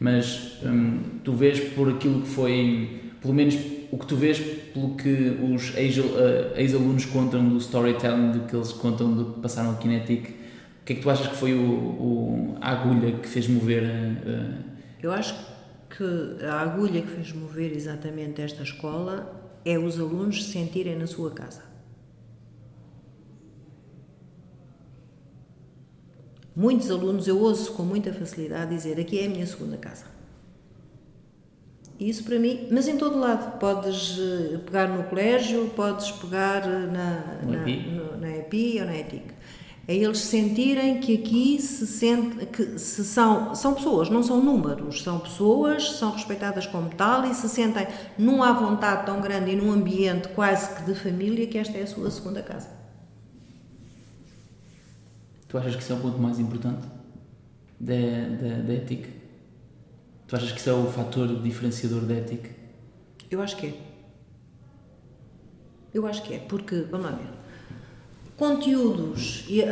[0.00, 3.56] mas hum, tu vês por aquilo que foi, pelo menos
[3.90, 8.72] o que tu vês pelo que os eh, ex-alunos contam do storytelling, do que eles
[8.72, 11.54] contam do que passaram aqui na ETIC, o que é que tu achas que foi
[11.54, 13.82] o, o a agulha que fez mover?
[13.84, 14.64] Uh...
[15.02, 15.34] Eu acho
[15.90, 19.34] que a agulha que fez mover exatamente esta escola
[19.64, 21.62] é os alunos se sentirem na sua casa.
[26.54, 30.17] Muitos alunos eu ouço com muita facilidade dizer aqui é a minha segunda casa.
[31.98, 33.58] Isso para mim, mas em todo lado.
[33.58, 38.96] Podes eh, pegar no colégio, podes pegar eh, na, na, no, na EPI ou na
[38.96, 39.38] ETIC.
[39.88, 45.02] É eles sentirem que aqui se sente, que se são, são pessoas, não são números,
[45.02, 47.88] são pessoas, são respeitadas como tal e se sentem
[48.18, 51.82] num à vontade tão grande e num ambiente quase que de família que esta é
[51.82, 52.68] a sua segunda casa.
[55.48, 56.86] Tu achas que isso é o ponto mais importante
[57.80, 59.17] da, da, da ética?
[60.28, 62.50] Tu achas que isso é o fator diferenciador da ética?
[63.30, 63.74] Eu acho que é.
[65.92, 67.30] Eu acho que é, porque, vamos lá ver,
[68.36, 69.62] conteúdos e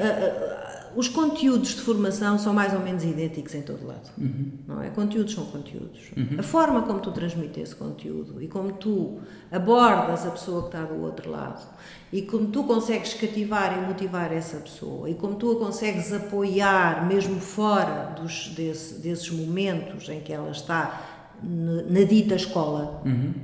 [0.97, 4.11] os conteúdos de formação são mais ou menos idênticos em todo lado.
[4.17, 4.53] Uhum.
[4.67, 4.89] Não é?
[4.89, 6.11] Conteúdos são conteúdos.
[6.17, 6.39] Uhum.
[6.39, 9.19] A forma como tu transmites esse conteúdo e como tu
[9.53, 11.63] abordas a pessoa que está do outro lado
[12.11, 17.07] e como tu consegues cativar e motivar essa pessoa e como tu a consegues apoiar
[17.07, 23.35] mesmo fora dos, desse, desses momentos em que ela está na, dita escola, uhum.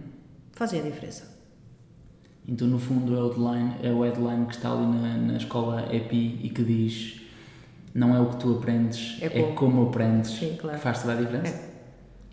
[0.52, 1.30] fazem a diferença.
[2.48, 5.86] Então, no fundo, é o headline, é o headline que está ali na, na escola
[5.94, 7.21] EPI e que diz
[7.94, 10.76] não é o que tu aprendes, é como, é como aprendes Sim, claro.
[10.76, 11.54] que faz toda a diferença.
[11.54, 11.72] É.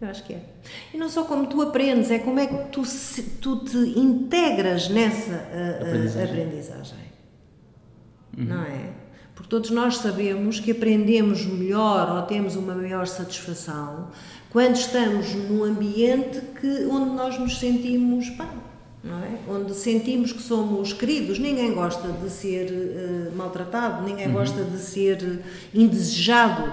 [0.02, 0.42] Eu acho que é.
[0.94, 2.84] E não só como tu aprendes, é como é que tu,
[3.42, 6.24] tu te integras nessa uh, aprendizagem.
[6.24, 6.98] aprendizagem.
[8.38, 8.46] Uhum.
[8.46, 8.92] Não é?
[9.36, 14.10] Porque todos nós sabemos que aprendemos melhor ou temos uma maior satisfação
[14.50, 18.69] quando estamos num ambiente que, onde nós nos sentimos bem
[19.06, 19.52] é?
[19.52, 21.40] onde sentimos que somos queridos.
[21.40, 24.34] Ninguém gosta de ser uh, maltratado, ninguém uhum.
[24.34, 25.42] gosta de ser
[25.74, 26.64] indesejado.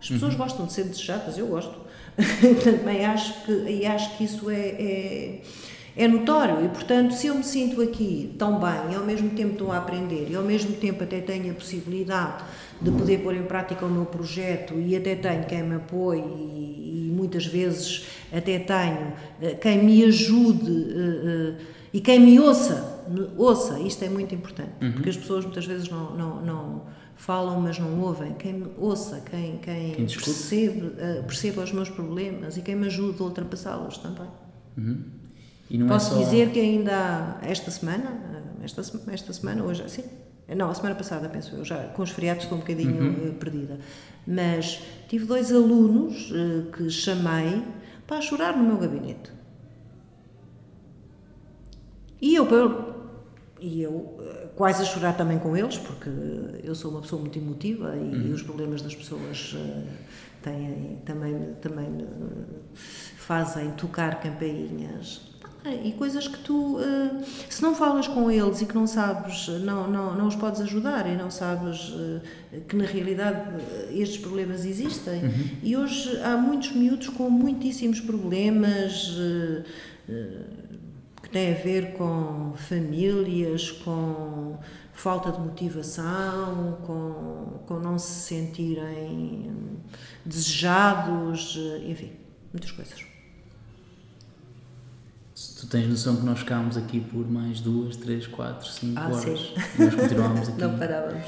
[0.00, 0.38] As pessoas uhum.
[0.38, 1.74] gostam de ser desejadas, eu gosto.
[2.64, 5.42] Também acho que, e acho que isso é, é,
[5.96, 6.64] é, notório.
[6.64, 9.78] E, portanto, se eu me sinto aqui tão bem, e ao mesmo tempo estou a
[9.78, 12.42] aprender, e ao mesmo tempo até tenho a possibilidade
[12.80, 17.08] de poder pôr em prática o meu projeto, e até tenho quem me apoie, e,
[17.08, 23.04] e muitas vezes até tenho eh, quem me ajude eh, eh, e quem me ouça,
[23.36, 24.92] ouça, isto é muito importante, uhum.
[24.92, 26.82] porque as pessoas muitas vezes não, não, não,
[27.14, 30.92] falam, mas não ouvem, quem me ouça, quem, quem, quem percebe,
[31.26, 34.28] perceba os meus problemas e quem me ajude a ultrapassá-los também.
[34.76, 35.86] Uhum.
[35.88, 36.24] Posso é só...
[36.24, 40.04] dizer que ainda esta semana, esta, esta semana, hoje, sim,
[40.54, 43.34] não, a semana passada, penso eu, já com os feriados estou um bocadinho uhum.
[43.34, 43.80] perdida.
[44.26, 47.62] Mas tive dois alunos uh, que chamei
[48.06, 49.32] para chorar no meu gabinete.
[52.20, 52.46] E eu,
[53.60, 56.10] e eu eh, quase a chorar também com eles, porque
[56.64, 58.32] eu sou uma pessoa muito emotiva e, uhum.
[58.32, 59.82] os problemas das pessoas uh,
[60.42, 62.44] têm, também, também uh,
[62.74, 65.35] fazem tocar campainhas
[65.84, 69.88] e coisas que tu, uh, se não falas com eles e que não sabes, não,
[69.88, 72.20] não, não os podes ajudar e não sabes uh,
[72.68, 75.24] que na realidade estes problemas existem.
[75.24, 75.48] Uhum.
[75.62, 79.16] E hoje há muitos miúdos com muitíssimos problemas
[81.22, 84.56] que têm a ver com famílias, com
[84.92, 89.50] falta de motivação, com, com não se sentirem
[90.24, 92.12] desejados, enfim,
[92.52, 93.15] muitas coisas
[95.36, 99.40] tu tens noção que nós ficámos aqui por mais duas, três, quatro, cinco ah, horas.
[99.40, 99.84] Sim.
[99.84, 100.60] Nós continuámos aqui.
[100.60, 101.26] Não parávamos.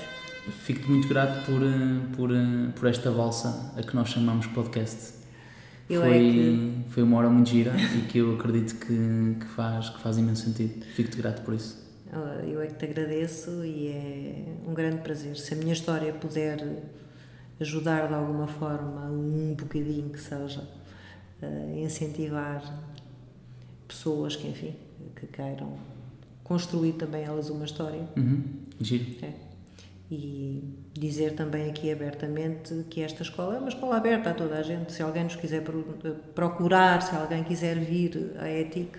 [0.62, 5.18] Fico-te muito grato por, eh, por, eh, por esta valsa a que nós chamamos podcast.
[5.90, 6.84] Eu foi, é que...
[6.88, 10.46] foi uma hora muito gira e que eu acredito que, que, faz, que faz imenso
[10.46, 10.84] sentido.
[10.86, 11.86] Fico-te grato por isso.
[12.46, 15.36] Eu é que te agradeço e é um grande prazer.
[15.36, 16.82] Se a minha história puder
[17.60, 20.66] ajudar de alguma forma, um bocadinho que seja,
[21.42, 22.62] a incentivar
[23.88, 24.74] pessoas que, enfim,
[25.16, 25.72] que queiram
[26.44, 28.00] construir também elas uma história.
[28.16, 28.42] Uhum.
[28.80, 29.06] Giro.
[29.22, 29.32] É.
[30.10, 30.62] E
[30.94, 34.92] dizer também aqui abertamente que esta escola é uma escola aberta a toda a gente.
[34.92, 35.62] Se alguém nos quiser
[36.34, 38.98] procurar, se alguém quiser vir à ETIC,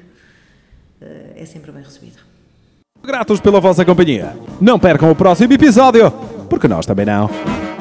[1.02, 2.20] eh, é sempre bem recebida.
[3.04, 4.36] Gratos pela vossa companhia.
[4.62, 6.12] Não percam o próximo episódio,
[6.48, 7.28] porque nós também não.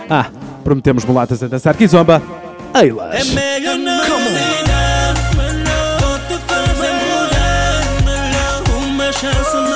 [0.09, 0.31] Ah,
[0.65, 2.23] prometemos mulatas a dançar kizomba.
[2.75, 3.37] Eilas!
[3.37, 4.68] É
[9.21, 9.68] chance